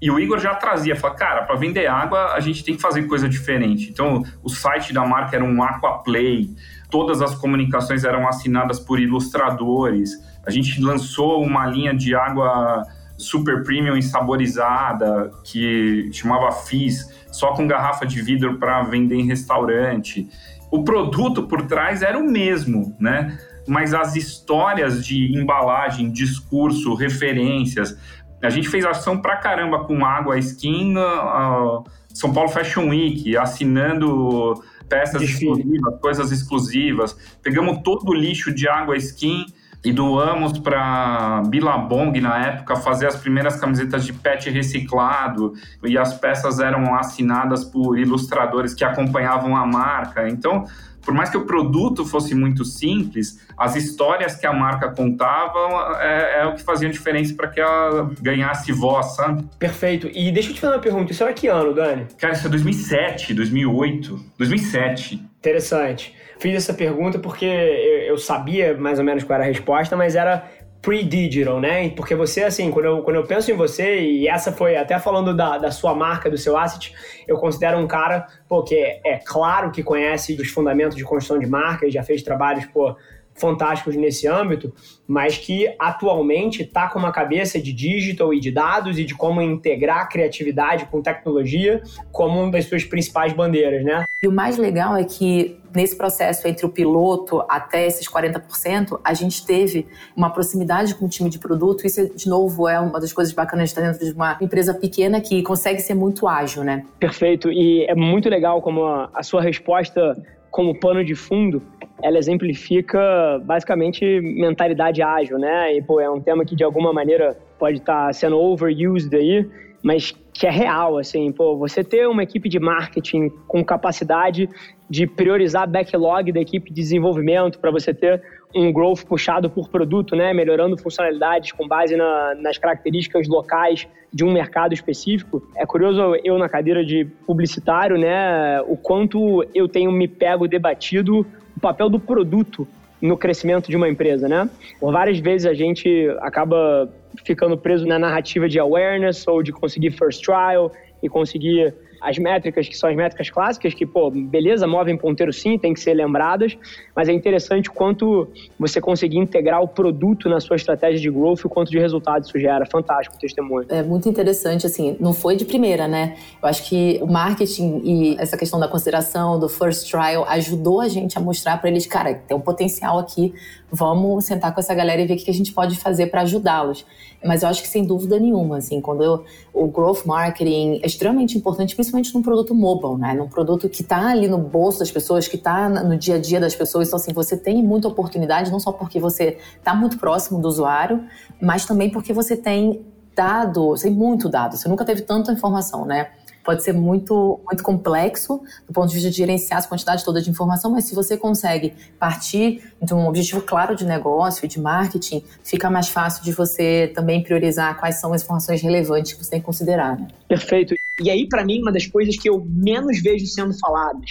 E 0.00 0.10
o 0.10 0.18
Igor 0.18 0.38
já 0.38 0.54
trazia, 0.54 0.96
falava, 0.96 1.18
cara, 1.18 1.42
para 1.42 1.56
vender 1.56 1.86
água 1.86 2.32
a 2.32 2.40
gente 2.40 2.64
tem 2.64 2.74
que 2.74 2.80
fazer 2.80 3.02
coisa 3.02 3.28
diferente. 3.28 3.90
Então, 3.90 4.24
o 4.42 4.48
site 4.48 4.94
da 4.94 5.04
marca 5.04 5.36
era 5.36 5.44
um 5.44 5.62
Aquaplay, 5.62 6.50
todas 6.90 7.20
as 7.20 7.34
comunicações 7.34 8.02
eram 8.04 8.26
assinadas 8.26 8.80
por 8.80 8.98
ilustradores. 8.98 10.12
A 10.46 10.50
gente 10.50 10.80
lançou 10.80 11.42
uma 11.42 11.66
linha 11.66 11.94
de 11.94 12.14
água 12.14 12.82
super 13.18 13.62
premium 13.62 13.96
e 13.96 14.02
saborizada 14.02 15.30
que 15.44 16.10
chamava 16.12 16.50
Fizz, 16.50 17.26
só 17.30 17.52
com 17.52 17.66
garrafa 17.66 18.06
de 18.06 18.22
vidro 18.22 18.58
para 18.58 18.82
vender 18.82 19.16
em 19.16 19.26
restaurante. 19.26 20.26
O 20.70 20.82
produto 20.82 21.42
por 21.46 21.66
trás 21.66 22.00
era 22.00 22.18
o 22.18 22.24
mesmo, 22.24 22.96
né? 22.98 23.38
mas 23.70 23.94
as 23.94 24.16
histórias 24.16 25.04
de 25.04 25.36
embalagem, 25.38 26.10
discurso, 26.10 26.94
referências. 26.94 27.96
A 28.42 28.50
gente 28.50 28.68
fez 28.68 28.84
ação 28.84 29.18
pra 29.18 29.36
caramba 29.36 29.84
com 29.84 30.04
Água 30.04 30.38
Skin, 30.38 30.96
uh, 30.96 31.84
São 32.08 32.32
Paulo 32.32 32.48
Fashion 32.48 32.88
Week, 32.88 33.36
assinando 33.36 34.62
peças 34.88 35.22
exclusivas, 35.22 36.00
coisas 36.00 36.32
exclusivas. 36.32 37.16
Pegamos 37.42 37.80
todo 37.82 38.10
o 38.10 38.14
lixo 38.14 38.52
de 38.52 38.68
Água 38.68 38.96
Skin 38.96 39.46
e 39.82 39.92
doamos 39.92 40.58
para 40.58 41.42
Billabong 41.46 42.20
na 42.20 42.46
época 42.46 42.76
fazer 42.76 43.06
as 43.06 43.16
primeiras 43.16 43.58
camisetas 43.58 44.04
de 44.04 44.12
pet 44.12 44.50
reciclado 44.50 45.54
e 45.82 45.96
as 45.96 46.12
peças 46.14 46.60
eram 46.60 46.94
assinadas 46.94 47.64
por 47.64 47.98
ilustradores 47.98 48.74
que 48.74 48.84
acompanhavam 48.84 49.56
a 49.56 49.64
marca. 49.66 50.28
Então, 50.28 50.66
por 51.02 51.14
mais 51.14 51.30
que 51.30 51.36
o 51.36 51.44
produto 51.44 52.04
fosse 52.04 52.34
muito 52.34 52.64
simples, 52.64 53.40
as 53.56 53.76
histórias 53.76 54.36
que 54.36 54.46
a 54.46 54.52
marca 54.52 54.90
contava 54.90 55.98
é, 56.00 56.40
é 56.40 56.46
o 56.46 56.54
que 56.54 56.62
fazia 56.62 56.88
diferença 56.88 57.34
para 57.34 57.48
que 57.48 57.60
ela 57.60 58.10
ganhasse 58.20 58.72
voz, 58.72 59.16
sabe? 59.16 59.44
Perfeito. 59.58 60.10
E 60.12 60.30
deixa 60.30 60.50
eu 60.50 60.54
te 60.54 60.60
fazer 60.60 60.74
uma 60.74 60.82
pergunta. 60.82 61.12
Isso 61.12 61.22
era 61.22 61.32
que 61.32 61.46
ano, 61.46 61.74
Dani? 61.74 62.06
Cara, 62.18 62.34
isso 62.34 62.46
é 62.46 62.50
2007, 62.50 63.34
2008, 63.34 64.20
2007. 64.38 65.14
Interessante. 65.38 66.14
Fiz 66.38 66.54
essa 66.54 66.72
pergunta 66.72 67.18
porque 67.18 67.44
eu 67.44 68.16
sabia 68.16 68.74
mais 68.76 68.98
ou 68.98 69.04
menos 69.04 69.24
qual 69.24 69.36
era 69.36 69.44
a 69.44 69.48
resposta, 69.48 69.94
mas 69.94 70.14
era 70.14 70.50
pre-digital, 70.82 71.60
né? 71.60 71.90
Porque 71.90 72.14
você, 72.14 72.42
assim, 72.44 72.70
quando 72.70 72.86
eu, 72.86 73.02
quando 73.02 73.16
eu 73.16 73.26
penso 73.26 73.50
em 73.50 73.54
você, 73.54 74.00
e 74.00 74.28
essa 74.28 74.50
foi 74.50 74.76
até 74.76 74.98
falando 74.98 75.36
da, 75.36 75.58
da 75.58 75.70
sua 75.70 75.94
marca, 75.94 76.30
do 76.30 76.38
seu 76.38 76.56
asset, 76.56 76.94
eu 77.28 77.36
considero 77.36 77.78
um 77.78 77.86
cara, 77.86 78.26
pô, 78.48 78.62
que 78.62 78.74
é, 78.74 79.00
é 79.04 79.18
claro 79.18 79.70
que 79.70 79.82
conhece 79.82 80.34
os 80.40 80.48
fundamentos 80.48 80.96
de 80.96 81.04
construção 81.04 81.38
de 81.38 81.46
marca 81.46 81.86
e 81.86 81.90
já 81.90 82.02
fez 82.02 82.22
trabalhos, 82.22 82.64
pô, 82.66 82.96
fantásticos 83.40 83.96
nesse 83.96 84.28
âmbito, 84.28 84.72
mas 85.08 85.36
que 85.36 85.74
atualmente 85.78 86.62
está 86.62 86.88
com 86.88 86.98
uma 86.98 87.10
cabeça 87.10 87.60
de 87.60 87.72
digital 87.72 88.32
e 88.32 88.38
de 88.38 88.50
dados 88.50 88.98
e 88.98 89.04
de 89.04 89.14
como 89.14 89.40
integrar 89.40 90.08
criatividade 90.08 90.86
com 90.86 91.02
tecnologia 91.02 91.82
como 92.12 92.40
uma 92.40 92.50
das 92.50 92.66
suas 92.66 92.84
principais 92.84 93.32
bandeiras, 93.32 93.84
né? 93.84 94.04
E 94.22 94.28
o 94.28 94.32
mais 94.32 94.58
legal 94.58 94.96
é 94.96 95.04
que 95.04 95.58
nesse 95.74 95.96
processo 95.96 96.46
entre 96.46 96.66
o 96.66 96.68
piloto 96.68 97.42
até 97.48 97.86
esses 97.86 98.08
40%, 98.08 99.00
a 99.02 99.14
gente 99.14 99.46
teve 99.46 99.86
uma 100.16 100.30
proximidade 100.30 100.94
com 100.94 101.06
o 101.06 101.08
time 101.08 101.30
de 101.30 101.38
produto. 101.38 101.86
Isso, 101.86 102.14
de 102.14 102.28
novo, 102.28 102.68
é 102.68 102.78
uma 102.78 103.00
das 103.00 103.12
coisas 103.12 103.32
bacanas 103.32 103.70
de 103.70 103.70
estar 103.70 103.80
dentro 103.80 104.04
de 104.04 104.12
uma 104.12 104.36
empresa 104.40 104.74
pequena 104.74 105.20
que 105.20 105.42
consegue 105.42 105.80
ser 105.80 105.94
muito 105.94 106.28
ágil, 106.28 106.64
né? 106.64 106.84
Perfeito. 106.98 107.50
E 107.50 107.84
é 107.84 107.94
muito 107.94 108.28
legal 108.28 108.60
como 108.60 108.84
a 108.84 109.22
sua 109.22 109.40
resposta 109.40 110.16
como 110.50 110.78
pano 110.78 111.04
de 111.04 111.14
fundo, 111.14 111.62
ela 112.02 112.18
exemplifica 112.18 113.40
basicamente 113.44 114.04
mentalidade 114.20 115.02
ágil, 115.02 115.38
né? 115.38 115.74
E 115.76 115.82
pô, 115.82 116.00
é 116.00 116.10
um 116.10 116.20
tema 116.20 116.44
que 116.44 116.56
de 116.56 116.64
alguma 116.64 116.92
maneira 116.92 117.36
pode 117.58 117.78
estar 117.78 118.06
tá 118.06 118.12
sendo 118.12 118.38
overused 118.38 119.14
aí, 119.14 119.46
mas 119.82 120.14
que 120.32 120.46
é 120.46 120.50
real, 120.50 120.96
assim, 120.96 121.30
pô, 121.32 121.56
você 121.56 121.84
ter 121.84 122.08
uma 122.08 122.22
equipe 122.22 122.48
de 122.48 122.58
marketing 122.58 123.28
com 123.46 123.62
capacidade 123.62 124.48
de 124.88 125.06
priorizar 125.06 125.68
backlog 125.68 126.32
da 126.32 126.40
equipe 126.40 126.70
de 126.70 126.76
desenvolvimento 126.76 127.58
para 127.58 127.70
você 127.70 127.92
ter 127.92 128.22
um 128.54 128.72
growth 128.72 129.04
puxado 129.04 129.50
por 129.50 129.68
produto, 129.68 130.16
né, 130.16 130.32
melhorando 130.32 130.76
funcionalidades 130.76 131.52
com 131.52 131.68
base 131.68 131.94
na, 131.96 132.34
nas 132.36 132.58
características 132.58 133.28
locais 133.28 133.86
de 134.12 134.24
um 134.24 134.32
mercado 134.32 134.72
específico. 134.72 135.42
É 135.56 135.64
curioso 135.64 136.16
eu 136.24 136.36
na 136.38 136.48
cadeira 136.48 136.84
de 136.84 137.04
publicitário, 137.26 137.96
né, 137.98 138.60
o 138.62 138.76
quanto 138.76 139.46
eu 139.54 139.68
tenho 139.68 139.92
me 139.92 140.08
pego 140.08 140.48
debatido 140.48 141.24
o 141.60 141.68
papel 141.68 141.90
do 141.90 142.00
produto 142.00 142.66
no 143.02 143.16
crescimento 143.18 143.68
de 143.68 143.76
uma 143.76 143.88
empresa, 143.88 144.26
né? 144.26 144.48
Por 144.80 144.92
várias 144.92 145.18
vezes 145.18 145.46
a 145.46 145.52
gente 145.52 146.08
acaba 146.20 146.90
ficando 147.22 147.56
preso 147.56 147.86
na 147.86 147.98
narrativa 147.98 148.48
de 148.48 148.58
awareness 148.58 149.28
ou 149.28 149.42
de 149.42 149.52
conseguir 149.52 149.90
first 149.90 150.24
trial 150.24 150.72
e 151.02 151.08
conseguir 151.08 151.74
as 152.00 152.18
métricas, 152.18 152.68
que 152.68 152.76
são 152.76 152.88
as 152.88 152.96
métricas 152.96 153.30
clássicas, 153.30 153.74
que, 153.74 153.84
pô, 153.84 154.10
beleza, 154.10 154.66
movem 154.66 154.96
ponteiro 154.96 155.32
sim, 155.32 155.58
tem 155.58 155.74
que 155.74 155.80
ser 155.80 155.94
lembradas, 155.94 156.56
mas 156.94 157.08
é 157.08 157.12
interessante 157.12 157.70
quanto 157.70 158.28
você 158.58 158.80
conseguir 158.80 159.18
integrar 159.18 159.62
o 159.62 159.68
produto 159.68 160.28
na 160.28 160.40
sua 160.40 160.56
estratégia 160.56 161.00
de 161.00 161.10
growth 161.10 161.40
e 161.40 161.46
o 161.46 161.48
quanto 161.48 161.70
de 161.70 161.78
resultado 161.78 162.24
isso 162.24 162.38
gera. 162.38 162.64
Fantástico 162.66 163.18
testemunho. 163.18 163.66
É 163.68 163.82
muito 163.82 164.08
interessante, 164.08 164.66
assim, 164.66 164.96
não 164.98 165.12
foi 165.12 165.36
de 165.36 165.44
primeira, 165.44 165.86
né? 165.86 166.16
Eu 166.42 166.48
acho 166.48 166.68
que 166.68 166.98
o 167.02 167.06
marketing 167.06 167.82
e 167.84 168.16
essa 168.18 168.36
questão 168.36 168.58
da 168.58 168.68
consideração, 168.68 169.38
do 169.38 169.48
first 169.48 169.90
trial, 169.90 170.24
ajudou 170.28 170.80
a 170.80 170.88
gente 170.88 171.18
a 171.18 171.20
mostrar 171.20 171.58
para 171.58 171.68
eles, 171.68 171.86
cara, 171.86 172.14
tem 172.14 172.36
um 172.36 172.40
potencial 172.40 172.98
aqui, 172.98 173.34
vamos 173.72 174.24
sentar 174.24 174.52
com 174.52 174.60
essa 174.60 174.74
galera 174.74 175.00
e 175.00 175.06
ver 175.06 175.14
o 175.14 175.16
que 175.16 175.30
a 175.30 175.34
gente 175.34 175.52
pode 175.52 175.76
fazer 175.78 176.06
para 176.06 176.22
ajudá-los. 176.22 176.84
Mas 177.24 177.42
eu 177.42 177.48
acho 177.48 177.62
que 177.62 177.68
sem 177.68 177.84
dúvida 177.84 178.18
nenhuma, 178.18 178.58
assim, 178.58 178.80
quando 178.80 179.04
eu, 179.04 179.24
o 179.52 179.66
growth 179.66 180.06
marketing 180.06 180.80
é 180.82 180.86
extremamente 180.86 181.36
importante, 181.36 181.74
principalmente 181.74 182.14
num 182.14 182.22
produto 182.22 182.54
mobile, 182.54 182.98
né? 182.98 183.14
Num 183.14 183.28
produto 183.28 183.68
que 183.68 183.82
está 183.82 184.08
ali 184.08 184.26
no 184.26 184.38
bolso 184.38 184.78
das 184.78 184.90
pessoas, 184.90 185.28
que 185.28 185.36
está 185.36 185.68
no 185.68 185.96
dia 185.96 186.16
a 186.16 186.18
dia 186.18 186.40
das 186.40 186.54
pessoas. 186.54 186.88
Então, 186.88 186.98
assim, 186.98 187.12
você 187.12 187.36
tem 187.36 187.62
muita 187.62 187.88
oportunidade, 187.88 188.50
não 188.50 188.58
só 188.58 188.72
porque 188.72 188.98
você 188.98 189.38
está 189.58 189.74
muito 189.74 189.98
próximo 189.98 190.40
do 190.40 190.48
usuário, 190.48 191.04
mas 191.40 191.66
também 191.66 191.90
porque 191.90 192.12
você 192.12 192.36
tem 192.36 192.86
dado, 193.14 193.68
você 193.68 193.88
tem 193.88 193.96
muito 193.96 194.28
dado. 194.28 194.56
Você 194.56 194.68
nunca 194.68 194.84
teve 194.84 195.02
tanta 195.02 195.30
informação, 195.30 195.84
né? 195.84 196.10
Pode 196.50 196.64
ser 196.64 196.72
muito, 196.72 197.38
muito 197.46 197.62
complexo 197.62 198.42
do 198.66 198.74
ponto 198.74 198.88
de 198.88 198.94
vista 198.94 199.08
de 199.08 199.16
gerenciar 199.16 199.60
essa 199.60 199.68
quantidade 199.68 200.04
toda 200.04 200.20
de 200.20 200.28
informação, 200.28 200.68
mas 200.72 200.84
se 200.84 200.96
você 200.96 201.16
consegue 201.16 201.72
partir 201.96 202.72
de 202.82 202.92
um 202.92 203.06
objetivo 203.06 203.40
claro 203.40 203.76
de 203.76 203.84
negócio 203.84 204.48
de 204.48 204.58
marketing, 204.58 205.22
fica 205.44 205.70
mais 205.70 205.88
fácil 205.88 206.24
de 206.24 206.32
você 206.32 206.90
também 206.92 207.22
priorizar 207.22 207.78
quais 207.78 208.00
são 208.00 208.12
as 208.12 208.24
informações 208.24 208.60
relevantes 208.60 209.12
que 209.12 209.24
você 209.24 209.30
tem 209.30 209.38
que 209.38 209.46
considerar. 209.46 209.96
Né? 209.96 210.08
Perfeito. 210.26 210.74
E 211.02 211.08
aí, 211.08 211.26
para 211.26 211.44
mim, 211.44 211.62
uma 211.62 211.72
das 211.72 211.86
coisas 211.86 212.16
que 212.16 212.28
eu 212.28 212.44
menos 212.46 213.00
vejo 213.00 213.26
sendo 213.26 213.58
faladas 213.58 214.10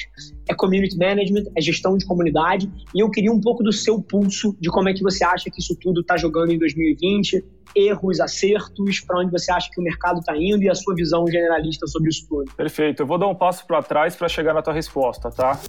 é 0.50 0.56
community 0.56 0.98
management, 0.98 1.44
é 1.56 1.62
gestão 1.62 1.96
de 1.96 2.06
comunidade. 2.06 2.72
E 2.96 3.00
eu 3.00 3.12
queria 3.12 3.32
um 3.32 3.40
pouco 3.40 3.64
do 3.64 3.72
seu 3.72 4.02
pulso 4.02 4.58
de 4.60 4.70
como 4.70 4.90
é 4.90 4.94
que 4.94 5.04
você 5.04 5.24
acha 5.24 5.52
que 5.52 5.60
isso 5.60 5.78
tudo 5.80 6.02
está 6.02 6.18
jogando 6.18 6.52
em 6.52 6.58
2020, 6.58 7.46
erros, 7.76 8.20
acertos, 8.20 9.00
para 9.02 9.20
onde 9.20 9.32
você 9.32 9.52
acha 9.52 9.70
que 9.70 9.80
o 9.80 9.84
mercado 9.84 10.20
está 10.20 10.36
indo 10.36 10.64
e 10.64 10.70
a 10.70 10.74
sua 10.74 10.96
visão 10.96 11.28
generalista 11.28 11.86
sobre 11.86 12.10
isso 12.10 12.28
tudo. 12.28 12.52
Perfeito. 12.56 13.04
Eu 13.04 13.06
vou 13.06 13.20
dar 13.20 13.28
um 13.28 13.36
passo 13.36 13.68
para 13.68 13.84
trás 13.84 14.16
para 14.16 14.28
chegar 14.28 14.56
na 14.56 14.62
tua 14.64 14.74
resposta, 14.74 15.30
tá? 15.30 15.60